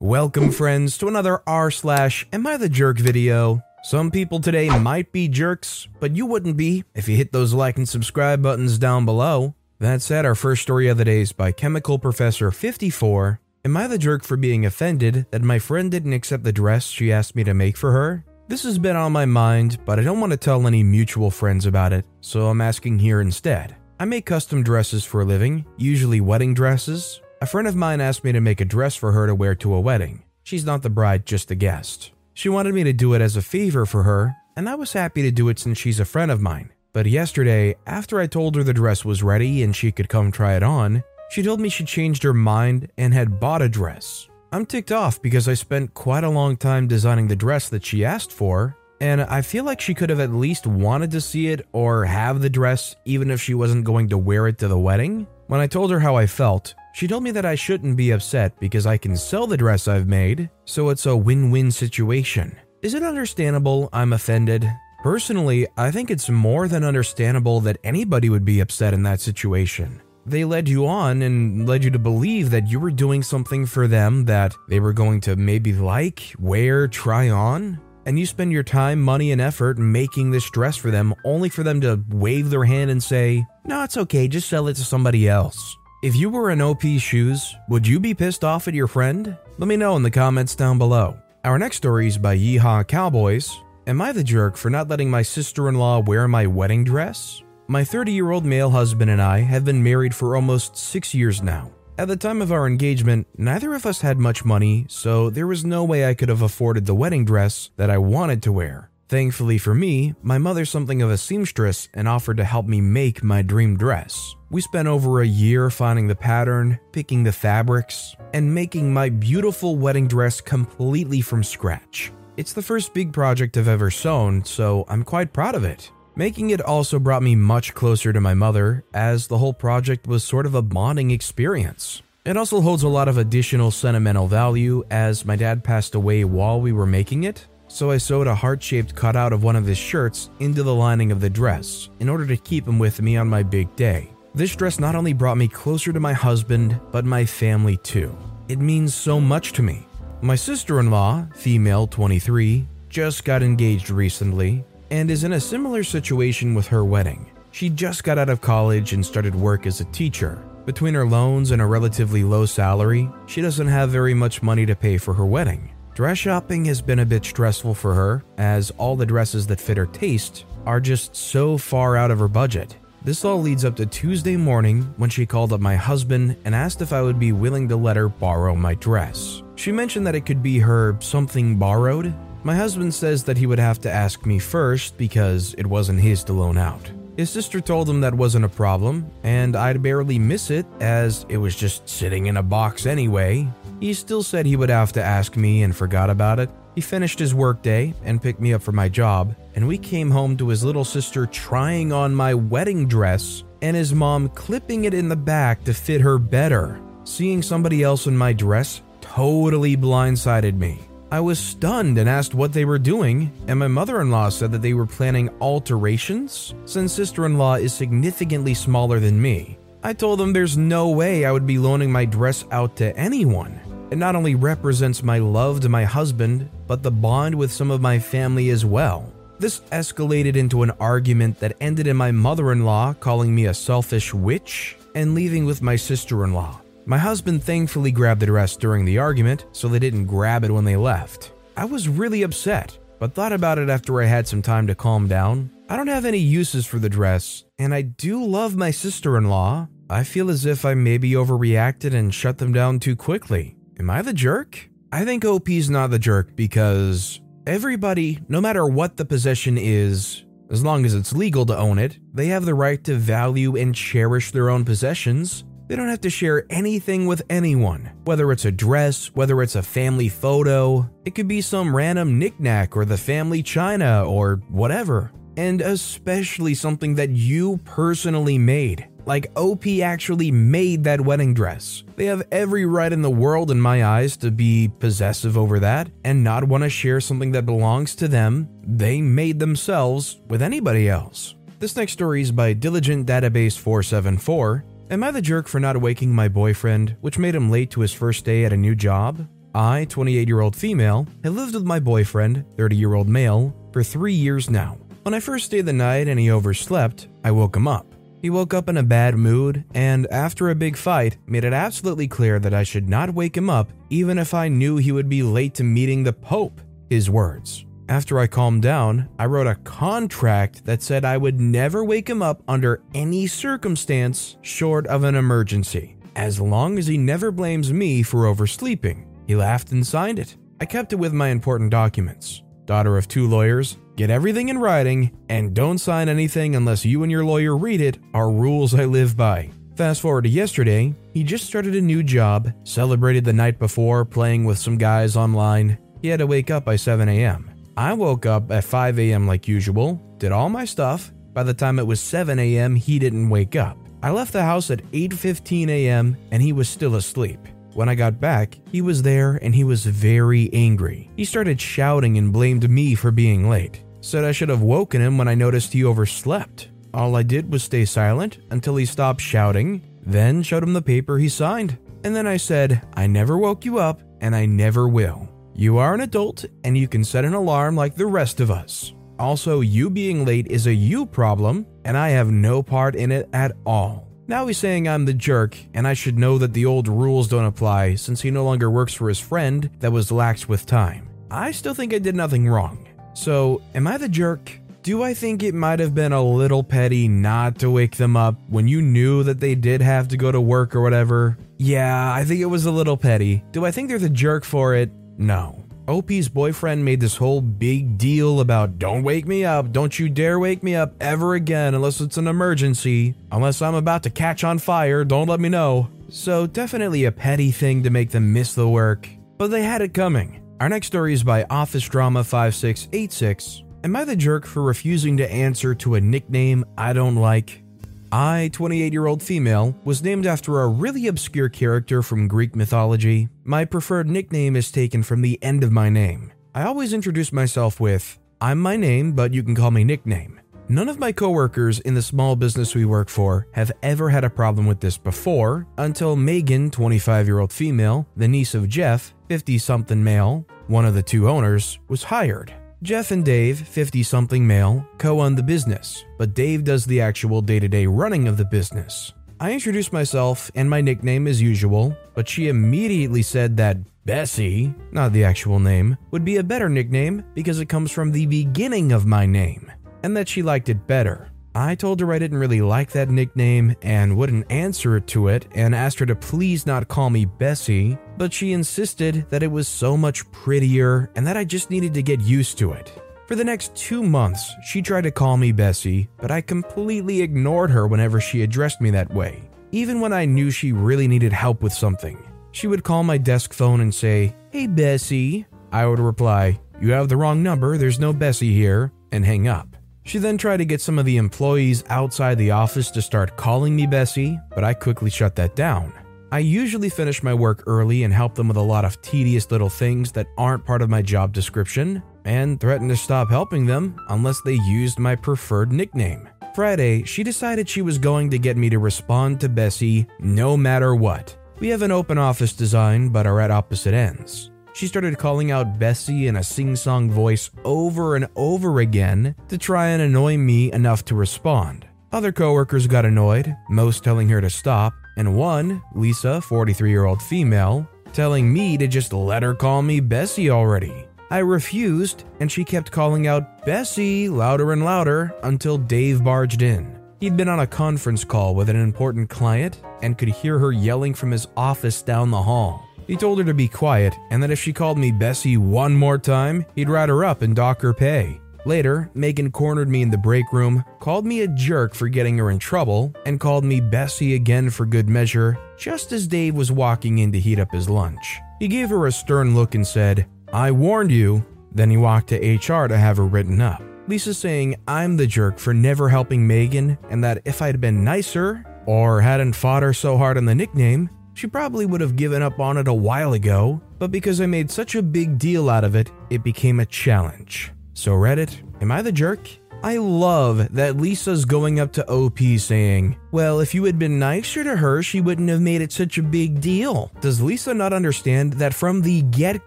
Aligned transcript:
Welcome, 0.00 0.52
friends, 0.52 0.96
to 0.98 1.08
another 1.08 1.42
r 1.44 1.72
slash 1.72 2.24
Am 2.32 2.46
I 2.46 2.56
the 2.56 2.68
Jerk 2.68 2.98
video. 2.98 3.60
Some 3.82 4.12
people 4.12 4.38
today 4.38 4.68
might 4.78 5.10
be 5.10 5.26
jerks, 5.26 5.88
but 5.98 6.14
you 6.14 6.24
wouldn't 6.24 6.56
be 6.56 6.84
if 6.94 7.08
you 7.08 7.16
hit 7.16 7.32
those 7.32 7.52
like 7.52 7.76
and 7.78 7.88
subscribe 7.88 8.40
buttons 8.40 8.78
down 8.78 9.04
below. 9.04 9.56
That 9.80 10.00
said, 10.00 10.24
our 10.24 10.36
first 10.36 10.62
story 10.62 10.86
of 10.86 10.98
the 10.98 11.04
day 11.04 11.22
is 11.22 11.32
by 11.32 11.50
Chemical 11.50 11.98
Professor 11.98 12.52
54. 12.52 13.40
Am 13.64 13.76
I 13.76 13.88
the 13.88 13.98
jerk 13.98 14.22
for 14.22 14.36
being 14.36 14.64
offended 14.64 15.26
that 15.32 15.42
my 15.42 15.58
friend 15.58 15.90
didn't 15.90 16.12
accept 16.12 16.44
the 16.44 16.52
dress 16.52 16.86
she 16.86 17.10
asked 17.10 17.34
me 17.34 17.42
to 17.42 17.52
make 17.52 17.76
for 17.76 17.90
her? 17.90 18.24
This 18.46 18.62
has 18.62 18.78
been 18.78 18.94
on 18.94 19.10
my 19.10 19.26
mind, 19.26 19.78
but 19.84 19.98
I 19.98 20.04
don't 20.04 20.20
want 20.20 20.30
to 20.30 20.36
tell 20.36 20.64
any 20.68 20.84
mutual 20.84 21.32
friends 21.32 21.66
about 21.66 21.92
it, 21.92 22.06
so 22.20 22.46
I'm 22.46 22.60
asking 22.60 23.00
here 23.00 23.20
instead. 23.20 23.74
I 23.98 24.04
make 24.04 24.26
custom 24.26 24.62
dresses 24.62 25.04
for 25.04 25.22
a 25.22 25.24
living, 25.24 25.66
usually 25.76 26.20
wedding 26.20 26.54
dresses, 26.54 27.20
a 27.40 27.46
friend 27.46 27.68
of 27.68 27.76
mine 27.76 28.00
asked 28.00 28.24
me 28.24 28.32
to 28.32 28.40
make 28.40 28.60
a 28.60 28.64
dress 28.64 28.96
for 28.96 29.12
her 29.12 29.26
to 29.26 29.34
wear 29.34 29.54
to 29.56 29.74
a 29.74 29.80
wedding. 29.80 30.22
She's 30.42 30.64
not 30.64 30.82
the 30.82 30.90
bride, 30.90 31.24
just 31.24 31.50
a 31.50 31.54
guest. 31.54 32.10
She 32.34 32.48
wanted 32.48 32.74
me 32.74 32.84
to 32.84 32.92
do 32.92 33.14
it 33.14 33.22
as 33.22 33.36
a 33.36 33.42
favor 33.42 33.86
for 33.86 34.02
her, 34.02 34.34
and 34.56 34.68
I 34.68 34.74
was 34.74 34.92
happy 34.92 35.22
to 35.22 35.30
do 35.30 35.48
it 35.48 35.58
since 35.58 35.78
she's 35.78 36.00
a 36.00 36.04
friend 36.04 36.30
of 36.30 36.40
mine. 36.40 36.72
But 36.92 37.06
yesterday, 37.06 37.76
after 37.86 38.18
I 38.18 38.26
told 38.26 38.56
her 38.56 38.64
the 38.64 38.74
dress 38.74 39.04
was 39.04 39.22
ready 39.22 39.62
and 39.62 39.74
she 39.74 39.92
could 39.92 40.08
come 40.08 40.32
try 40.32 40.54
it 40.54 40.62
on, 40.62 41.04
she 41.30 41.42
told 41.42 41.60
me 41.60 41.68
she 41.68 41.84
changed 41.84 42.22
her 42.22 42.34
mind 42.34 42.90
and 42.96 43.12
had 43.14 43.38
bought 43.38 43.62
a 43.62 43.68
dress. 43.68 44.28
I'm 44.50 44.66
ticked 44.66 44.90
off 44.90 45.20
because 45.20 45.46
I 45.46 45.54
spent 45.54 45.94
quite 45.94 46.24
a 46.24 46.30
long 46.30 46.56
time 46.56 46.88
designing 46.88 47.28
the 47.28 47.36
dress 47.36 47.68
that 47.68 47.84
she 47.84 48.04
asked 48.04 48.32
for, 48.32 48.76
and 49.00 49.20
I 49.20 49.42
feel 49.42 49.64
like 49.64 49.80
she 49.80 49.94
could 49.94 50.10
have 50.10 50.20
at 50.20 50.32
least 50.32 50.66
wanted 50.66 51.10
to 51.12 51.20
see 51.20 51.48
it 51.48 51.68
or 51.72 52.04
have 52.04 52.40
the 52.40 52.50
dress 52.50 52.96
even 53.04 53.30
if 53.30 53.40
she 53.40 53.54
wasn't 53.54 53.84
going 53.84 54.08
to 54.08 54.18
wear 54.18 54.48
it 54.48 54.58
to 54.58 54.68
the 54.68 54.78
wedding. 54.78 55.26
When 55.46 55.60
I 55.60 55.66
told 55.66 55.90
her 55.90 56.00
how 56.00 56.16
I 56.16 56.26
felt, 56.26 56.74
she 56.98 57.06
told 57.06 57.22
me 57.22 57.30
that 57.30 57.46
I 57.46 57.54
shouldn't 57.54 57.96
be 57.96 58.10
upset 58.10 58.58
because 58.58 58.84
I 58.84 58.96
can 58.96 59.16
sell 59.16 59.46
the 59.46 59.56
dress 59.56 59.86
I've 59.86 60.08
made, 60.08 60.50
so 60.64 60.88
it's 60.88 61.06
a 61.06 61.16
win 61.16 61.52
win 61.52 61.70
situation. 61.70 62.58
Is 62.82 62.94
it 62.94 63.04
understandable 63.04 63.88
I'm 63.92 64.12
offended? 64.12 64.68
Personally, 65.04 65.68
I 65.76 65.92
think 65.92 66.10
it's 66.10 66.28
more 66.28 66.66
than 66.66 66.82
understandable 66.82 67.60
that 67.60 67.78
anybody 67.84 68.30
would 68.30 68.44
be 68.44 68.58
upset 68.58 68.94
in 68.94 69.04
that 69.04 69.20
situation. 69.20 70.02
They 70.26 70.44
led 70.44 70.68
you 70.68 70.88
on 70.88 71.22
and 71.22 71.68
led 71.68 71.84
you 71.84 71.92
to 71.92 72.00
believe 72.00 72.50
that 72.50 72.66
you 72.66 72.80
were 72.80 72.90
doing 72.90 73.22
something 73.22 73.64
for 73.64 73.86
them 73.86 74.24
that 74.24 74.56
they 74.68 74.80
were 74.80 74.92
going 74.92 75.20
to 75.20 75.36
maybe 75.36 75.72
like, 75.74 76.34
wear, 76.40 76.88
try 76.88 77.30
on, 77.30 77.80
and 78.06 78.18
you 78.18 78.26
spend 78.26 78.50
your 78.50 78.64
time, 78.64 79.00
money, 79.00 79.30
and 79.30 79.40
effort 79.40 79.78
making 79.78 80.32
this 80.32 80.50
dress 80.50 80.76
for 80.76 80.90
them 80.90 81.14
only 81.24 81.48
for 81.48 81.62
them 81.62 81.80
to 81.82 82.02
wave 82.08 82.50
their 82.50 82.64
hand 82.64 82.90
and 82.90 83.00
say, 83.00 83.46
No, 83.64 83.84
it's 83.84 83.96
okay, 83.96 84.26
just 84.26 84.48
sell 84.48 84.66
it 84.66 84.74
to 84.74 84.84
somebody 84.84 85.28
else. 85.28 85.77
If 86.00 86.14
you 86.14 86.30
were 86.30 86.52
in 86.52 86.60
OP's 86.60 87.02
shoes, 87.02 87.56
would 87.68 87.84
you 87.84 87.98
be 87.98 88.14
pissed 88.14 88.44
off 88.44 88.68
at 88.68 88.74
your 88.74 88.86
friend? 88.86 89.36
Let 89.58 89.66
me 89.66 89.76
know 89.76 89.96
in 89.96 90.04
the 90.04 90.12
comments 90.12 90.54
down 90.54 90.78
below. 90.78 91.20
Our 91.42 91.58
next 91.58 91.78
story 91.78 92.06
is 92.06 92.16
by 92.16 92.36
Yeehaw 92.36 92.86
Cowboys. 92.86 93.58
Am 93.88 94.00
I 94.00 94.12
the 94.12 94.22
jerk 94.22 94.56
for 94.56 94.70
not 94.70 94.86
letting 94.86 95.10
my 95.10 95.22
sister 95.22 95.68
in 95.68 95.74
law 95.74 95.98
wear 95.98 96.28
my 96.28 96.46
wedding 96.46 96.84
dress? 96.84 97.42
My 97.66 97.82
30 97.82 98.12
year 98.12 98.30
old 98.30 98.44
male 98.44 98.70
husband 98.70 99.10
and 99.10 99.20
I 99.20 99.40
have 99.40 99.64
been 99.64 99.82
married 99.82 100.14
for 100.14 100.36
almost 100.36 100.76
six 100.76 101.14
years 101.14 101.42
now. 101.42 101.72
At 101.98 102.06
the 102.06 102.16
time 102.16 102.42
of 102.42 102.52
our 102.52 102.68
engagement, 102.68 103.26
neither 103.36 103.74
of 103.74 103.84
us 103.84 104.00
had 104.00 104.18
much 104.18 104.44
money, 104.44 104.86
so 104.88 105.30
there 105.30 105.48
was 105.48 105.64
no 105.64 105.82
way 105.82 106.06
I 106.06 106.14
could 106.14 106.28
have 106.28 106.42
afforded 106.42 106.86
the 106.86 106.94
wedding 106.94 107.24
dress 107.24 107.70
that 107.76 107.90
I 107.90 107.98
wanted 107.98 108.40
to 108.44 108.52
wear. 108.52 108.88
Thankfully 109.08 109.56
for 109.56 109.74
me, 109.74 110.14
my 110.22 110.36
mother's 110.36 110.68
something 110.68 111.00
of 111.00 111.10
a 111.10 111.16
seamstress 111.16 111.88
and 111.94 112.06
offered 112.06 112.36
to 112.36 112.44
help 112.44 112.66
me 112.66 112.82
make 112.82 113.22
my 113.22 113.40
dream 113.40 113.74
dress. 113.78 114.36
We 114.50 114.60
spent 114.60 114.86
over 114.86 115.22
a 115.22 115.26
year 115.26 115.70
finding 115.70 116.08
the 116.08 116.14
pattern, 116.14 116.78
picking 116.92 117.24
the 117.24 117.32
fabrics, 117.32 118.14
and 118.34 118.54
making 118.54 118.92
my 118.92 119.08
beautiful 119.08 119.76
wedding 119.76 120.08
dress 120.08 120.42
completely 120.42 121.22
from 121.22 121.42
scratch. 121.42 122.12
It's 122.36 122.52
the 122.52 122.60
first 122.60 122.92
big 122.92 123.10
project 123.10 123.56
I've 123.56 123.66
ever 123.66 123.90
sewn, 123.90 124.44
so 124.44 124.84
I'm 124.88 125.04
quite 125.04 125.32
proud 125.32 125.54
of 125.54 125.64
it. 125.64 125.90
Making 126.14 126.50
it 126.50 126.60
also 126.60 126.98
brought 126.98 127.22
me 127.22 127.34
much 127.34 127.72
closer 127.72 128.12
to 128.12 128.20
my 128.20 128.34
mother, 128.34 128.84
as 128.92 129.26
the 129.26 129.38
whole 129.38 129.54
project 129.54 130.06
was 130.06 130.22
sort 130.22 130.44
of 130.44 130.54
a 130.54 130.60
bonding 130.60 131.12
experience. 131.12 132.02
It 132.26 132.36
also 132.36 132.60
holds 132.60 132.82
a 132.82 132.88
lot 132.88 133.08
of 133.08 133.16
additional 133.16 133.70
sentimental 133.70 134.26
value, 134.26 134.84
as 134.90 135.24
my 135.24 135.36
dad 135.36 135.64
passed 135.64 135.94
away 135.94 136.24
while 136.24 136.60
we 136.60 136.72
were 136.72 136.86
making 136.86 137.24
it, 137.24 137.46
so 137.68 137.90
I 137.90 137.98
sewed 137.98 138.26
a 138.26 138.34
heart 138.34 138.62
shaped 138.62 138.94
cutout 138.94 139.32
of 139.32 139.42
one 139.42 139.56
of 139.56 139.66
his 139.66 139.78
shirts 139.78 140.30
into 140.40 140.62
the 140.62 140.74
lining 140.74 141.12
of 141.12 141.20
the 141.20 141.30
dress 141.30 141.90
in 142.00 142.08
order 142.08 142.26
to 142.26 142.36
keep 142.36 142.66
him 142.66 142.78
with 142.78 143.00
me 143.00 143.16
on 143.16 143.28
my 143.28 143.42
big 143.42 143.74
day. 143.76 144.10
This 144.34 144.56
dress 144.56 144.80
not 144.80 144.94
only 144.94 145.12
brought 145.12 145.36
me 145.36 145.48
closer 145.48 145.92
to 145.92 146.00
my 146.00 146.12
husband, 146.12 146.80
but 146.90 147.04
my 147.04 147.24
family 147.24 147.76
too. 147.78 148.16
It 148.48 148.58
means 148.58 148.94
so 148.94 149.20
much 149.20 149.52
to 149.54 149.62
me. 149.62 149.86
My 150.20 150.34
sister 150.34 150.80
in 150.80 150.90
law, 150.90 151.26
female 151.34 151.86
23, 151.86 152.66
just 152.88 153.24
got 153.24 153.42
engaged 153.42 153.90
recently 153.90 154.64
and 154.90 155.10
is 155.10 155.24
in 155.24 155.34
a 155.34 155.40
similar 155.40 155.84
situation 155.84 156.54
with 156.54 156.66
her 156.68 156.84
wedding. 156.84 157.30
She 157.52 157.68
just 157.68 158.04
got 158.04 158.18
out 158.18 158.28
of 158.28 158.40
college 158.40 158.92
and 158.92 159.04
started 159.04 159.34
work 159.34 159.66
as 159.66 159.80
a 159.80 159.84
teacher. 159.86 160.42
Between 160.64 160.94
her 160.94 161.06
loans 161.06 161.50
and 161.50 161.62
a 161.62 161.66
relatively 161.66 162.24
low 162.24 162.46
salary, 162.46 163.08
she 163.26 163.40
doesn't 163.40 163.68
have 163.68 163.90
very 163.90 164.14
much 164.14 164.42
money 164.42 164.66
to 164.66 164.76
pay 164.76 164.98
for 164.98 165.14
her 165.14 165.26
wedding. 165.26 165.70
Dress 165.98 166.18
shopping 166.18 166.64
has 166.66 166.80
been 166.80 167.00
a 167.00 167.04
bit 167.04 167.24
stressful 167.24 167.74
for 167.74 167.92
her, 167.92 168.22
as 168.36 168.70
all 168.78 168.94
the 168.94 169.04
dresses 169.04 169.48
that 169.48 169.60
fit 169.60 169.76
her 169.76 169.86
taste 169.86 170.44
are 170.64 170.78
just 170.78 171.16
so 171.16 171.58
far 171.58 171.96
out 171.96 172.12
of 172.12 172.20
her 172.20 172.28
budget. 172.28 172.76
This 173.02 173.24
all 173.24 173.40
leads 173.40 173.64
up 173.64 173.74
to 173.74 173.84
Tuesday 173.84 174.36
morning 174.36 174.94
when 174.96 175.10
she 175.10 175.26
called 175.26 175.52
up 175.52 175.60
my 175.60 175.74
husband 175.74 176.36
and 176.44 176.54
asked 176.54 176.82
if 176.82 176.92
I 176.92 177.02
would 177.02 177.18
be 177.18 177.32
willing 177.32 177.66
to 177.66 177.74
let 177.76 177.96
her 177.96 178.08
borrow 178.08 178.54
my 178.54 178.74
dress. 178.74 179.42
She 179.56 179.72
mentioned 179.72 180.06
that 180.06 180.14
it 180.14 180.24
could 180.24 180.40
be 180.40 180.60
her 180.60 180.96
something 181.00 181.56
borrowed. 181.56 182.14
My 182.44 182.54
husband 182.54 182.94
says 182.94 183.24
that 183.24 183.36
he 183.36 183.46
would 183.46 183.58
have 183.58 183.80
to 183.80 183.90
ask 183.90 184.24
me 184.24 184.38
first 184.38 184.96
because 184.98 185.54
it 185.54 185.66
wasn't 185.66 185.98
his 185.98 186.22
to 186.22 186.32
loan 186.32 186.58
out. 186.58 186.92
His 187.16 187.28
sister 187.28 187.60
told 187.60 187.90
him 187.90 188.02
that 188.02 188.14
wasn't 188.14 188.44
a 188.44 188.48
problem, 188.48 189.10
and 189.24 189.56
I'd 189.56 189.82
barely 189.82 190.20
miss 190.20 190.52
it 190.52 190.64
as 190.78 191.26
it 191.28 191.38
was 191.38 191.56
just 191.56 191.88
sitting 191.88 192.26
in 192.26 192.36
a 192.36 192.42
box 192.44 192.86
anyway, 192.86 193.48
he 193.80 193.94
still 193.94 194.22
said 194.22 194.46
he 194.46 194.56
would 194.56 194.68
have 194.68 194.92
to 194.92 195.02
ask 195.02 195.36
me 195.36 195.62
and 195.62 195.74
forgot 195.74 196.10
about 196.10 196.38
it. 196.38 196.50
He 196.74 196.80
finished 196.80 197.18
his 197.18 197.34
workday 197.34 197.94
and 198.04 198.22
picked 198.22 198.40
me 198.40 198.52
up 198.52 198.62
for 198.62 198.72
my 198.72 198.88
job, 198.88 199.34
and 199.54 199.66
we 199.66 199.78
came 199.78 200.10
home 200.10 200.36
to 200.36 200.48
his 200.48 200.62
little 200.62 200.84
sister 200.84 201.26
trying 201.26 201.92
on 201.92 202.14
my 202.14 202.34
wedding 202.34 202.86
dress 202.86 203.44
and 203.62 203.76
his 203.76 203.92
mom 203.92 204.28
clipping 204.28 204.84
it 204.84 204.94
in 204.94 205.08
the 205.08 205.16
back 205.16 205.64
to 205.64 205.74
fit 205.74 206.00
her 206.00 206.18
better. 206.18 206.80
Seeing 207.04 207.42
somebody 207.42 207.82
else 207.82 208.06
in 208.06 208.16
my 208.16 208.32
dress 208.32 208.82
totally 209.00 209.76
blindsided 209.76 210.56
me. 210.56 210.78
I 211.10 211.20
was 211.20 211.38
stunned 211.38 211.96
and 211.96 212.08
asked 212.08 212.34
what 212.34 212.52
they 212.52 212.66
were 212.66 212.78
doing, 212.78 213.32
and 213.46 213.58
my 213.58 213.66
mother 213.66 214.00
in 214.02 214.10
law 214.10 214.28
said 214.28 214.52
that 214.52 214.60
they 214.60 214.74
were 214.74 214.86
planning 214.86 215.30
alterations 215.40 216.54
since 216.66 216.92
sister 216.92 217.24
in 217.24 217.38
law 217.38 217.54
is 217.54 217.72
significantly 217.72 218.52
smaller 218.52 219.00
than 219.00 219.20
me. 219.20 219.56
I 219.82 219.94
told 219.94 220.20
them 220.20 220.32
there's 220.32 220.58
no 220.58 220.90
way 220.90 221.24
I 221.24 221.32
would 221.32 221.46
be 221.46 221.58
loaning 221.58 221.90
my 221.90 222.04
dress 222.04 222.44
out 222.50 222.76
to 222.76 222.94
anyone. 222.96 223.58
It 223.90 223.96
not 223.96 224.14
only 224.14 224.34
represents 224.34 225.02
my 225.02 225.18
love 225.18 225.60
to 225.60 225.70
my 225.70 225.84
husband, 225.84 226.50
but 226.66 226.82
the 226.82 226.90
bond 226.90 227.34
with 227.34 227.50
some 227.50 227.70
of 227.70 227.80
my 227.80 227.98
family 227.98 228.50
as 228.50 228.64
well. 228.64 229.10
This 229.38 229.60
escalated 229.72 230.36
into 230.36 230.62
an 230.62 230.72
argument 230.72 231.40
that 231.40 231.56
ended 231.60 231.86
in 231.86 231.96
my 231.96 232.12
mother 232.12 232.52
in 232.52 232.66
law 232.66 232.92
calling 232.92 233.34
me 233.34 233.46
a 233.46 233.54
selfish 233.54 234.12
witch 234.12 234.76
and 234.94 235.14
leaving 235.14 235.46
with 235.46 235.62
my 235.62 235.76
sister 235.76 236.24
in 236.24 236.34
law. 236.34 236.60
My 236.84 236.98
husband 236.98 237.42
thankfully 237.42 237.90
grabbed 237.90 238.20
the 238.20 238.26
dress 238.26 238.56
during 238.56 238.84
the 238.84 238.98
argument, 238.98 239.46
so 239.52 239.68
they 239.68 239.78
didn't 239.78 240.06
grab 240.06 240.44
it 240.44 240.50
when 240.50 240.64
they 240.64 240.76
left. 240.76 241.32
I 241.56 241.64
was 241.64 241.88
really 241.88 242.22
upset, 242.22 242.76
but 242.98 243.14
thought 243.14 243.32
about 243.32 243.58
it 243.58 243.70
after 243.70 244.02
I 244.02 244.06
had 244.06 244.28
some 244.28 244.42
time 244.42 244.66
to 244.66 244.74
calm 244.74 245.08
down. 245.08 245.50
I 245.68 245.76
don't 245.76 245.86
have 245.86 246.04
any 246.04 246.18
uses 246.18 246.66
for 246.66 246.78
the 246.78 246.88
dress, 246.88 247.44
and 247.58 247.74
I 247.74 247.82
do 247.82 248.24
love 248.24 248.56
my 248.56 248.70
sister 248.70 249.16
in 249.16 249.28
law. 249.28 249.68
I 249.88 250.04
feel 250.04 250.30
as 250.30 250.46
if 250.46 250.64
I 250.64 250.74
maybe 250.74 251.12
overreacted 251.12 251.94
and 251.94 252.12
shut 252.12 252.38
them 252.38 252.52
down 252.52 252.80
too 252.80 252.96
quickly. 252.96 253.57
Am 253.80 253.90
I 253.90 254.02
the 254.02 254.12
jerk? 254.12 254.68
I 254.90 255.04
think 255.04 255.24
OP's 255.24 255.68
not 255.68 255.90
the 255.90 256.00
jerk 256.00 256.34
because 256.34 257.20
everybody, 257.46 258.18
no 258.28 258.40
matter 258.40 258.66
what 258.66 258.96
the 258.96 259.04
possession 259.04 259.56
is, 259.56 260.24
as 260.50 260.64
long 260.64 260.84
as 260.84 260.94
it's 260.94 261.12
legal 261.12 261.46
to 261.46 261.56
own 261.56 261.78
it, 261.78 261.96
they 262.12 262.26
have 262.26 262.44
the 262.44 262.56
right 262.56 262.82
to 262.82 262.96
value 262.96 263.56
and 263.56 263.72
cherish 263.72 264.32
their 264.32 264.50
own 264.50 264.64
possessions. 264.64 265.44
They 265.68 265.76
don't 265.76 265.90
have 265.90 266.00
to 266.00 266.10
share 266.10 266.44
anything 266.50 267.06
with 267.06 267.22
anyone, 267.30 267.92
whether 268.02 268.32
it's 268.32 268.46
a 268.46 268.50
dress, 268.50 269.14
whether 269.14 269.40
it's 269.42 269.54
a 269.54 269.62
family 269.62 270.08
photo, 270.08 270.90
it 271.04 271.14
could 271.14 271.28
be 271.28 271.40
some 271.40 271.76
random 271.76 272.18
knickknack 272.18 272.76
or 272.76 272.84
the 272.84 272.96
family 272.96 273.44
china 273.44 274.04
or 274.04 274.42
whatever, 274.48 275.12
and 275.36 275.60
especially 275.60 276.54
something 276.54 276.96
that 276.96 277.10
you 277.10 277.58
personally 277.58 278.38
made. 278.38 278.88
Like 279.08 279.32
OP 279.36 279.66
actually 279.66 280.30
made 280.30 280.84
that 280.84 281.00
wedding 281.00 281.32
dress. 281.32 281.82
They 281.96 282.04
have 282.04 282.28
every 282.30 282.66
right 282.66 282.92
in 282.92 283.00
the 283.00 283.08
world, 283.08 283.50
in 283.50 283.58
my 283.58 283.82
eyes, 283.82 284.18
to 284.18 284.30
be 284.30 284.70
possessive 284.80 285.38
over 285.38 285.58
that 285.60 285.88
and 286.04 286.22
not 286.22 286.44
want 286.44 286.64
to 286.64 286.68
share 286.68 287.00
something 287.00 287.32
that 287.32 287.46
belongs 287.46 287.94
to 287.94 288.06
them, 288.06 288.50
they 288.62 289.00
made 289.00 289.38
themselves, 289.38 290.20
with 290.28 290.42
anybody 290.42 290.90
else. 290.90 291.36
This 291.58 291.74
next 291.74 291.92
story 291.92 292.20
is 292.20 292.30
by 292.30 292.52
Diligent 292.52 293.06
Database 293.06 293.56
474. 293.58 294.66
Am 294.90 295.02
I 295.02 295.10
the 295.10 295.22
jerk 295.22 295.48
for 295.48 295.58
not 295.58 295.80
waking 295.80 296.14
my 296.14 296.28
boyfriend, 296.28 296.94
which 297.00 297.18
made 297.18 297.34
him 297.34 297.50
late 297.50 297.70
to 297.70 297.80
his 297.80 297.94
first 297.94 298.26
day 298.26 298.44
at 298.44 298.52
a 298.52 298.58
new 298.58 298.74
job? 298.74 299.26
I, 299.54 299.86
28 299.86 300.28
year 300.28 300.42
old 300.42 300.54
female, 300.54 301.06
have 301.24 301.34
lived 301.34 301.54
with 301.54 301.64
my 301.64 301.80
boyfriend, 301.80 302.44
30 302.58 302.76
year 302.76 302.92
old 302.92 303.08
male, 303.08 303.56
for 303.72 303.82
three 303.82 304.12
years 304.12 304.50
now. 304.50 304.76
When 305.04 305.14
I 305.14 305.20
first 305.20 305.46
stayed 305.46 305.64
the 305.64 305.72
night 305.72 306.08
and 306.08 306.20
he 306.20 306.30
overslept, 306.30 307.08
I 307.24 307.30
woke 307.30 307.56
him 307.56 307.66
up. 307.66 307.94
He 308.20 308.30
woke 308.30 308.52
up 308.52 308.68
in 308.68 308.76
a 308.76 308.82
bad 308.82 309.16
mood, 309.16 309.64
and 309.74 310.06
after 310.08 310.50
a 310.50 310.54
big 310.54 310.76
fight, 310.76 311.18
made 311.26 311.44
it 311.44 311.52
absolutely 311.52 312.08
clear 312.08 312.38
that 312.40 312.52
I 312.52 312.64
should 312.64 312.88
not 312.88 313.14
wake 313.14 313.36
him 313.36 313.48
up 313.48 313.70
even 313.90 314.18
if 314.18 314.34
I 314.34 314.48
knew 314.48 314.76
he 314.76 314.92
would 314.92 315.08
be 315.08 315.22
late 315.22 315.54
to 315.54 315.64
meeting 315.64 316.02
the 316.02 316.12
Pope. 316.12 316.60
His 316.90 317.08
words. 317.08 317.64
After 317.88 318.18
I 318.18 318.26
calmed 318.26 318.62
down, 318.62 319.08
I 319.18 319.26
wrote 319.26 319.46
a 319.46 319.54
contract 319.56 320.64
that 320.66 320.82
said 320.82 321.04
I 321.04 321.16
would 321.16 321.40
never 321.40 321.84
wake 321.84 322.08
him 322.08 322.22
up 322.22 322.42
under 322.48 322.82
any 322.94 323.26
circumstance 323.26 324.36
short 324.42 324.86
of 324.88 325.04
an 325.04 325.14
emergency, 325.14 325.96
as 326.16 326.40
long 326.40 326.78
as 326.78 326.86
he 326.86 326.98
never 326.98 327.30
blames 327.30 327.72
me 327.72 328.02
for 328.02 328.26
oversleeping. 328.26 329.06
He 329.26 329.36
laughed 329.36 329.72
and 329.72 329.86
signed 329.86 330.18
it. 330.18 330.36
I 330.60 330.64
kept 330.64 330.92
it 330.92 330.96
with 330.96 331.12
my 331.12 331.28
important 331.28 331.70
documents. 331.70 332.42
Daughter 332.66 332.98
of 332.98 333.08
two 333.08 333.28
lawyers, 333.28 333.78
get 333.98 334.10
everything 334.10 334.48
in 334.48 334.58
writing, 334.58 335.10
and 335.28 335.52
don't 335.52 335.78
sign 335.78 336.08
anything 336.08 336.54
unless 336.54 336.84
you 336.84 337.02
and 337.02 337.10
your 337.10 337.24
lawyer 337.24 337.56
read 337.56 337.80
it, 337.80 337.98
are 338.14 338.30
rules 338.30 338.72
I 338.72 338.84
live 338.84 339.16
by. 339.16 339.50
Fast 339.74 340.02
forward 340.02 340.22
to 340.22 340.30
yesterday, 340.30 340.94
he 341.12 341.24
just 341.24 341.46
started 341.46 341.74
a 341.74 341.80
new 341.80 342.04
job, 342.04 342.52
celebrated 342.62 343.24
the 343.24 343.32
night 343.32 343.58
before 343.58 344.04
playing 344.04 344.44
with 344.44 344.56
some 344.56 344.78
guys 344.78 345.16
online. 345.16 345.78
He 346.00 346.06
had 346.06 346.20
to 346.20 346.28
wake 346.28 346.48
up 346.48 346.64
by 346.64 346.76
7 346.76 347.08
a.m. 347.08 347.50
I 347.76 347.92
woke 347.92 348.24
up 348.24 348.52
at 348.52 348.62
5 348.62 349.00
a.m. 349.00 349.26
like 349.26 349.48
usual, 349.48 350.00
did 350.18 350.30
all 350.30 350.48
my 350.48 350.64
stuff. 350.64 351.12
By 351.32 351.42
the 351.42 351.54
time 351.54 351.80
it 351.80 351.86
was 351.86 352.00
7 352.00 352.38
a.m., 352.38 352.76
he 352.76 353.00
didn't 353.00 353.28
wake 353.28 353.56
up. 353.56 353.76
I 354.00 354.12
left 354.12 354.32
the 354.32 354.44
house 354.44 354.70
at 354.70 354.84
8:15 354.92 355.70
a.m. 355.70 356.16
and 356.30 356.40
he 356.40 356.52
was 356.52 356.68
still 356.68 356.94
asleep. 356.94 357.40
When 357.74 357.88
I 357.88 357.96
got 357.96 358.20
back, 358.20 358.58
he 358.70 358.80
was 358.80 359.02
there 359.02 359.40
and 359.42 359.52
he 359.52 359.64
was 359.64 359.84
very 359.84 360.52
angry. 360.52 361.10
He 361.16 361.24
started 361.24 361.60
shouting 361.60 362.16
and 362.16 362.32
blamed 362.32 362.70
me 362.70 362.94
for 362.94 363.10
being 363.10 363.50
late. 363.50 363.82
Said 364.00 364.24
I 364.24 364.32
should 364.32 364.48
have 364.48 364.62
woken 364.62 365.00
him 365.00 365.18
when 365.18 365.28
I 365.28 365.34
noticed 365.34 365.72
he 365.72 365.84
overslept. 365.84 366.68
All 366.94 367.16
I 367.16 367.22
did 367.22 367.52
was 367.52 367.62
stay 367.62 367.84
silent 367.84 368.38
until 368.50 368.76
he 368.76 368.84
stopped 368.84 369.20
shouting, 369.20 369.82
then 370.04 370.42
showed 370.42 370.62
him 370.62 370.72
the 370.72 370.82
paper 370.82 371.18
he 371.18 371.28
signed. 371.28 371.78
And 372.04 372.14
then 372.14 372.26
I 372.26 372.36
said, 372.36 372.86
I 372.94 373.06
never 373.06 373.36
woke 373.36 373.64
you 373.64 373.78
up 373.78 374.00
and 374.20 374.34
I 374.34 374.46
never 374.46 374.88
will. 374.88 375.28
You 375.54 375.78
are 375.78 375.94
an 375.94 376.00
adult 376.00 376.44
and 376.64 376.78
you 376.78 376.88
can 376.88 377.04
set 377.04 377.24
an 377.24 377.34
alarm 377.34 377.76
like 377.76 377.96
the 377.96 378.06
rest 378.06 378.40
of 378.40 378.50
us. 378.50 378.94
Also, 379.18 379.60
you 379.60 379.90
being 379.90 380.24
late 380.24 380.46
is 380.46 380.68
a 380.68 380.72
you 380.72 381.04
problem, 381.04 381.66
and 381.84 381.96
I 381.96 382.10
have 382.10 382.30
no 382.30 382.62
part 382.62 382.94
in 382.94 383.10
it 383.10 383.28
at 383.32 383.56
all. 383.66 384.06
Now 384.28 384.46
he's 384.46 384.58
saying 384.58 384.86
I'm 384.86 385.06
the 385.06 385.14
jerk, 385.14 385.56
and 385.74 385.88
I 385.88 385.94
should 385.94 386.18
know 386.18 386.38
that 386.38 386.52
the 386.52 386.66
old 386.66 386.86
rules 386.86 387.26
don't 387.26 387.44
apply 387.44 387.96
since 387.96 388.20
he 388.20 388.30
no 388.30 388.44
longer 388.44 388.70
works 388.70 388.94
for 388.94 389.08
his 389.08 389.18
friend 389.18 389.70
that 389.80 389.90
was 389.90 390.12
lax 390.12 390.48
with 390.48 390.66
time. 390.66 391.08
I 391.30 391.50
still 391.50 391.74
think 391.74 391.92
I 391.92 391.98
did 391.98 392.14
nothing 392.14 392.46
wrong. 392.46 392.87
So, 393.18 393.62
am 393.74 393.88
I 393.88 393.98
the 393.98 394.08
jerk? 394.08 394.60
Do 394.84 395.02
I 395.02 395.12
think 395.12 395.42
it 395.42 395.52
might 395.52 395.80
have 395.80 395.92
been 395.92 396.12
a 396.12 396.22
little 396.22 396.62
petty 396.62 397.08
not 397.08 397.58
to 397.58 397.68
wake 397.68 397.96
them 397.96 398.16
up 398.16 398.36
when 398.48 398.68
you 398.68 398.80
knew 398.80 399.24
that 399.24 399.40
they 399.40 399.56
did 399.56 399.82
have 399.82 400.06
to 400.08 400.16
go 400.16 400.30
to 400.30 400.40
work 400.40 400.76
or 400.76 400.82
whatever? 400.82 401.36
Yeah, 401.56 402.14
I 402.14 402.22
think 402.22 402.40
it 402.40 402.46
was 402.46 402.64
a 402.64 402.70
little 402.70 402.96
petty. 402.96 403.42
Do 403.50 403.64
I 403.64 403.72
think 403.72 403.88
they're 403.88 403.98
the 403.98 404.08
jerk 404.08 404.44
for 404.44 404.76
it? 404.76 404.92
No. 405.18 405.64
OP's 405.88 406.28
boyfriend 406.28 406.84
made 406.84 407.00
this 407.00 407.16
whole 407.16 407.40
big 407.40 407.98
deal 407.98 408.38
about 408.38 408.78
don't 408.78 409.02
wake 409.02 409.26
me 409.26 409.44
up, 409.44 409.72
don't 409.72 409.98
you 409.98 410.08
dare 410.08 410.38
wake 410.38 410.62
me 410.62 410.76
up 410.76 410.94
ever 411.00 411.34
again 411.34 411.74
unless 411.74 412.00
it's 412.00 412.18
an 412.18 412.28
emergency. 412.28 413.16
Unless 413.32 413.62
I'm 413.62 413.74
about 413.74 414.04
to 414.04 414.10
catch 414.10 414.44
on 414.44 414.60
fire, 414.60 415.02
don't 415.02 415.28
let 415.28 415.40
me 415.40 415.48
know. 415.48 415.88
So, 416.08 416.46
definitely 416.46 417.04
a 417.04 417.10
petty 417.10 417.50
thing 417.50 417.82
to 417.82 417.90
make 417.90 418.10
them 418.10 418.32
miss 418.32 418.54
the 418.54 418.68
work. 418.68 419.08
But 419.38 419.48
they 419.48 419.64
had 419.64 419.82
it 419.82 419.92
coming. 419.92 420.40
Our 420.60 420.68
next 420.68 420.88
story 420.88 421.12
is 421.14 421.22
by 421.22 421.44
Office 421.50 421.88
Drama 421.88 422.24
5686. 422.24 423.62
Am 423.84 423.94
I 423.94 424.04
the 424.04 424.16
jerk 424.16 424.44
for 424.44 424.64
refusing 424.64 425.16
to 425.18 425.30
answer 425.30 425.72
to 425.76 425.94
a 425.94 426.00
nickname 426.00 426.64
I 426.76 426.92
don't 426.92 427.14
like? 427.14 427.62
I, 428.10 428.50
28 428.52 428.92
year 428.92 429.06
old 429.06 429.22
female, 429.22 429.76
was 429.84 430.02
named 430.02 430.26
after 430.26 430.60
a 430.60 430.66
really 430.66 431.06
obscure 431.06 431.48
character 431.48 432.02
from 432.02 432.26
Greek 432.26 432.56
mythology. 432.56 433.28
My 433.44 433.64
preferred 433.66 434.08
nickname 434.08 434.56
is 434.56 434.72
taken 434.72 435.04
from 435.04 435.22
the 435.22 435.38
end 435.44 435.62
of 435.62 435.70
my 435.70 435.90
name. 435.90 436.32
I 436.56 436.64
always 436.64 436.92
introduce 436.92 437.32
myself 437.32 437.78
with, 437.78 438.18
I'm 438.40 438.58
my 438.58 438.74
name, 438.74 439.12
but 439.12 439.32
you 439.32 439.44
can 439.44 439.54
call 439.54 439.70
me 439.70 439.84
nickname. 439.84 440.40
None 440.68 440.88
of 440.88 440.98
my 440.98 441.12
coworkers 441.12 441.78
in 441.80 441.94
the 441.94 442.02
small 442.02 442.34
business 442.34 442.74
we 442.74 442.84
work 442.84 443.08
for 443.08 443.46
have 443.52 443.70
ever 443.84 444.10
had 444.10 444.24
a 444.24 444.30
problem 444.30 444.66
with 444.66 444.80
this 444.80 444.98
before 444.98 445.68
until 445.78 446.16
Megan, 446.16 446.72
25 446.72 447.26
year 447.28 447.38
old 447.38 447.52
female, 447.52 448.08
the 448.16 448.26
niece 448.26 448.54
of 448.56 448.68
Jeff, 448.68 449.14
50 449.28 449.58
something 449.58 450.02
male, 450.02 450.46
one 450.68 450.86
of 450.86 450.94
the 450.94 451.02
two 451.02 451.28
owners, 451.28 451.78
was 451.88 452.02
hired. 452.02 452.52
Jeff 452.82 453.10
and 453.10 453.24
Dave, 453.24 453.60
50 453.60 454.02
something 454.02 454.46
male, 454.46 454.86
co 454.96 455.20
own 455.20 455.34
the 455.34 455.42
business, 455.42 456.04
but 456.16 456.32
Dave 456.32 456.64
does 456.64 456.86
the 456.86 457.02
actual 457.02 457.42
day 457.42 457.60
to 457.60 457.68
day 457.68 457.86
running 457.86 458.26
of 458.26 458.38
the 458.38 458.44
business. 458.46 459.12
I 459.38 459.52
introduced 459.52 459.92
myself 459.92 460.50
and 460.54 460.68
my 460.70 460.80
nickname 460.80 461.26
as 461.26 461.42
usual, 461.42 461.94
but 462.14 462.26
she 462.26 462.48
immediately 462.48 463.22
said 463.22 463.56
that 463.58 463.76
Bessie, 464.06 464.72
not 464.92 465.12
the 465.12 465.24
actual 465.24 465.60
name, 465.60 465.98
would 466.10 466.24
be 466.24 466.38
a 466.38 466.42
better 466.42 466.70
nickname 466.70 467.22
because 467.34 467.60
it 467.60 467.68
comes 467.68 467.92
from 467.92 468.10
the 468.10 468.24
beginning 468.26 468.92
of 468.92 469.04
my 469.04 469.26
name, 469.26 469.70
and 470.02 470.16
that 470.16 470.28
she 470.28 470.42
liked 470.42 470.70
it 470.70 470.86
better. 470.86 471.30
I 471.54 471.74
told 471.74 472.00
her 472.00 472.12
I 472.12 472.18
didn't 472.18 472.38
really 472.38 472.62
like 472.62 472.92
that 472.92 473.10
nickname 473.10 473.74
and 473.82 474.16
wouldn't 474.16 474.50
answer 474.50 475.00
to 475.00 475.28
it 475.28 475.46
and 475.52 475.74
asked 475.74 475.98
her 475.98 476.06
to 476.06 476.14
please 476.14 476.66
not 476.66 476.88
call 476.88 477.10
me 477.10 477.24
Bessie, 477.24 477.98
but 478.18 478.32
she 478.32 478.52
insisted 478.52 479.24
that 479.30 479.42
it 479.42 479.50
was 479.50 479.68
so 479.68 479.96
much 479.96 480.30
prettier 480.32 481.10
and 481.14 481.26
that 481.26 481.36
I 481.36 481.44
just 481.44 481.70
needed 481.70 481.94
to 481.94 482.02
get 482.02 482.20
used 482.20 482.58
to 482.58 482.72
it. 482.72 482.92
For 483.28 483.36
the 483.36 483.44
next 483.44 483.74
two 483.76 484.02
months, 484.02 484.52
she 484.64 484.82
tried 484.82 485.02
to 485.02 485.10
call 485.10 485.36
me 485.36 485.52
Bessie, 485.52 486.08
but 486.18 486.30
I 486.30 486.40
completely 486.40 487.22
ignored 487.22 487.70
her 487.70 487.86
whenever 487.86 488.20
she 488.20 488.42
addressed 488.42 488.80
me 488.80 488.90
that 488.90 489.12
way, 489.12 489.48
even 489.70 490.00
when 490.00 490.12
I 490.12 490.24
knew 490.24 490.50
she 490.50 490.72
really 490.72 491.06
needed 491.06 491.32
help 491.32 491.62
with 491.62 491.72
something. 491.72 492.18
She 492.52 492.66
would 492.66 492.84
call 492.84 493.04
my 493.04 493.18
desk 493.18 493.52
phone 493.52 493.80
and 493.80 493.94
say, 493.94 494.34
Hey 494.50 494.66
Bessie. 494.66 495.46
I 495.70 495.86
would 495.86 495.98
reply, 495.98 496.58
You 496.80 496.92
have 496.92 497.08
the 497.08 497.16
wrong 497.18 497.42
number, 497.42 497.76
there's 497.76 498.00
no 498.00 498.12
Bessie 498.12 498.54
here, 498.54 498.92
and 499.12 499.24
hang 499.24 499.46
up. 499.46 499.76
She 500.04 500.16
then 500.16 500.38
tried 500.38 500.56
to 500.56 500.64
get 500.64 500.80
some 500.80 500.98
of 500.98 501.04
the 501.04 501.18
employees 501.18 501.84
outside 501.90 502.38
the 502.38 502.52
office 502.52 502.90
to 502.92 503.02
start 503.02 503.36
calling 503.36 503.76
me 503.76 503.86
Bessie, 503.86 504.40
but 504.54 504.64
I 504.64 504.72
quickly 504.72 505.10
shut 505.10 505.36
that 505.36 505.54
down. 505.54 505.92
I 506.30 506.40
usually 506.40 506.90
finish 506.90 507.22
my 507.22 507.32
work 507.32 507.64
early 507.66 508.02
and 508.02 508.12
help 508.12 508.34
them 508.34 508.48
with 508.48 508.58
a 508.58 508.62
lot 508.62 508.84
of 508.84 509.00
tedious 509.00 509.50
little 509.50 509.70
things 509.70 510.12
that 510.12 510.26
aren't 510.36 510.66
part 510.66 510.82
of 510.82 510.90
my 510.90 511.00
job 511.00 511.32
description, 511.32 512.02
and 512.26 512.60
threatened 512.60 512.90
to 512.90 512.96
stop 512.96 513.30
helping 513.30 513.64
them 513.64 513.96
unless 514.10 514.42
they 514.42 514.58
used 514.66 514.98
my 514.98 515.16
preferred 515.16 515.72
nickname. 515.72 516.28
Friday, 516.54 517.02
she 517.04 517.22
decided 517.22 517.66
she 517.66 517.80
was 517.80 517.96
going 517.96 518.28
to 518.28 518.38
get 518.38 518.58
me 518.58 518.68
to 518.68 518.78
respond 518.78 519.40
to 519.40 519.48
Bessie 519.48 520.06
no 520.18 520.54
matter 520.54 520.94
what. 520.94 521.34
We 521.60 521.68
have 521.68 521.80
an 521.80 521.92
open 521.92 522.18
office 522.18 522.52
design 522.52 523.08
but 523.08 523.26
are 523.26 523.40
at 523.40 523.50
opposite 523.50 523.94
ends. 523.94 524.50
She 524.74 524.86
started 524.86 525.16
calling 525.16 525.50
out 525.50 525.78
Bessie 525.78 526.26
in 526.26 526.36
a 526.36 526.42
sing 526.42 526.76
song 526.76 527.10
voice 527.10 527.50
over 527.64 528.16
and 528.16 528.28
over 528.36 528.80
again 528.80 529.34
to 529.48 529.56
try 529.56 529.88
and 529.88 530.02
annoy 530.02 530.36
me 530.36 530.70
enough 530.72 531.06
to 531.06 531.14
respond. 531.14 531.86
Other 532.12 532.32
coworkers 532.32 532.86
got 532.86 533.04
annoyed, 533.04 533.56
most 533.68 534.04
telling 534.04 534.28
her 534.28 534.40
to 534.40 534.50
stop, 534.50 534.92
and 535.18 535.36
one, 535.36 535.82
Lisa, 535.94 536.40
43 536.40 536.88
year 536.88 537.04
old 537.04 537.20
female, 537.20 537.86
telling 538.14 538.50
me 538.50 538.78
to 538.78 538.86
just 538.86 539.12
let 539.12 539.42
her 539.42 539.54
call 539.54 539.82
me 539.82 540.00
Bessie 540.00 540.48
already. 540.48 541.04
I 541.30 541.38
refused, 541.38 542.24
and 542.40 542.50
she 542.50 542.64
kept 542.64 542.90
calling 542.90 543.26
out 543.26 543.66
Bessie 543.66 544.30
louder 544.30 544.72
and 544.72 544.82
louder 544.82 545.34
until 545.42 545.76
Dave 545.76 546.24
barged 546.24 546.62
in. 546.62 546.98
He'd 547.20 547.36
been 547.36 547.48
on 547.48 547.60
a 547.60 547.66
conference 547.66 548.24
call 548.24 548.54
with 548.54 548.70
an 548.70 548.76
important 548.76 549.28
client 549.28 549.82
and 550.02 550.16
could 550.16 550.28
hear 550.28 550.58
her 550.58 550.72
yelling 550.72 551.12
from 551.12 551.30
his 551.30 551.48
office 551.56 552.00
down 552.00 552.30
the 552.30 552.42
hall. 552.42 552.88
He 553.06 553.16
told 553.16 553.38
her 553.38 553.44
to 553.44 553.54
be 553.54 553.68
quiet 553.68 554.14
and 554.30 554.42
that 554.42 554.50
if 554.50 554.60
she 554.60 554.72
called 554.72 554.98
me 554.98 555.10
Bessie 555.10 555.56
one 555.56 555.96
more 555.96 556.18
time, 556.18 556.64
he'd 556.74 556.88
rat 556.88 557.08
her 557.08 557.24
up 557.24 557.42
and 557.42 557.56
dock 557.56 557.80
her 557.82 557.92
pay. 557.92 558.40
Later, 558.68 559.10
Megan 559.14 559.50
cornered 559.50 559.88
me 559.88 560.02
in 560.02 560.10
the 560.10 560.18
break 560.18 560.52
room, 560.52 560.84
called 561.00 561.24
me 561.24 561.40
a 561.40 561.48
jerk 561.48 561.94
for 561.94 562.06
getting 562.06 562.36
her 562.36 562.50
in 562.50 562.58
trouble, 562.58 563.14
and 563.24 563.40
called 563.40 563.64
me 563.64 563.80
Bessie 563.80 564.34
again 564.34 564.68
for 564.68 564.84
good 564.84 565.08
measure, 565.08 565.56
just 565.78 566.12
as 566.12 566.26
Dave 566.26 566.54
was 566.54 566.70
walking 566.70 567.20
in 567.20 567.32
to 567.32 567.40
heat 567.40 567.58
up 567.58 567.72
his 567.72 567.88
lunch. 567.88 568.36
He 568.60 568.68
gave 568.68 568.90
her 568.90 569.06
a 569.06 569.10
stern 569.10 569.54
look 569.54 569.74
and 569.74 569.86
said, 569.86 570.26
I 570.52 570.70
warned 570.70 571.10
you. 571.10 571.46
Then 571.72 571.88
he 571.88 571.96
walked 571.96 572.28
to 572.28 572.56
HR 572.56 572.88
to 572.88 572.98
have 572.98 573.16
her 573.16 573.24
written 573.24 573.62
up. 573.62 573.80
Lisa 574.06 574.34
saying 574.34 574.76
I'm 574.86 575.16
the 575.16 575.26
jerk 575.26 575.58
for 575.58 575.72
never 575.72 576.10
helping 576.10 576.46
Megan, 576.46 576.98
and 577.08 577.24
that 577.24 577.40
if 577.46 577.62
I'd 577.62 577.80
been 577.80 578.04
nicer, 578.04 578.66
or 578.84 579.22
hadn't 579.22 579.54
fought 579.54 579.82
her 579.82 579.94
so 579.94 580.18
hard 580.18 580.36
on 580.36 580.44
the 580.44 580.54
nickname, 580.54 581.08
she 581.32 581.46
probably 581.46 581.86
would 581.86 582.02
have 582.02 582.16
given 582.16 582.42
up 582.42 582.60
on 582.60 582.76
it 582.76 582.86
a 582.86 582.92
while 582.92 583.32
ago, 583.32 583.80
but 583.98 584.12
because 584.12 584.42
I 584.42 584.46
made 584.46 584.70
such 584.70 584.94
a 584.94 585.02
big 585.02 585.38
deal 585.38 585.70
out 585.70 585.84
of 585.84 585.94
it, 585.94 586.10
it 586.28 586.44
became 586.44 586.80
a 586.80 586.84
challenge. 586.86 587.72
So, 587.98 588.12
Reddit, 588.12 588.60
am 588.80 588.92
I 588.92 589.02
the 589.02 589.10
jerk? 589.10 589.50
I 589.82 589.96
love 589.96 590.72
that 590.74 590.96
Lisa's 590.96 591.44
going 591.44 591.80
up 591.80 591.92
to 591.94 592.08
OP 592.08 592.38
saying, 592.56 593.16
Well, 593.32 593.58
if 593.58 593.74
you 593.74 593.82
had 593.82 593.98
been 593.98 594.20
nicer 594.20 594.62
to 594.62 594.76
her, 594.76 595.02
she 595.02 595.20
wouldn't 595.20 595.48
have 595.48 595.60
made 595.60 595.82
it 595.82 595.90
such 595.90 596.16
a 596.16 596.22
big 596.22 596.60
deal. 596.60 597.10
Does 597.20 597.42
Lisa 597.42 597.74
not 597.74 597.92
understand 597.92 598.52
that 598.52 598.72
from 598.72 599.02
the 599.02 599.22
get 599.22 599.66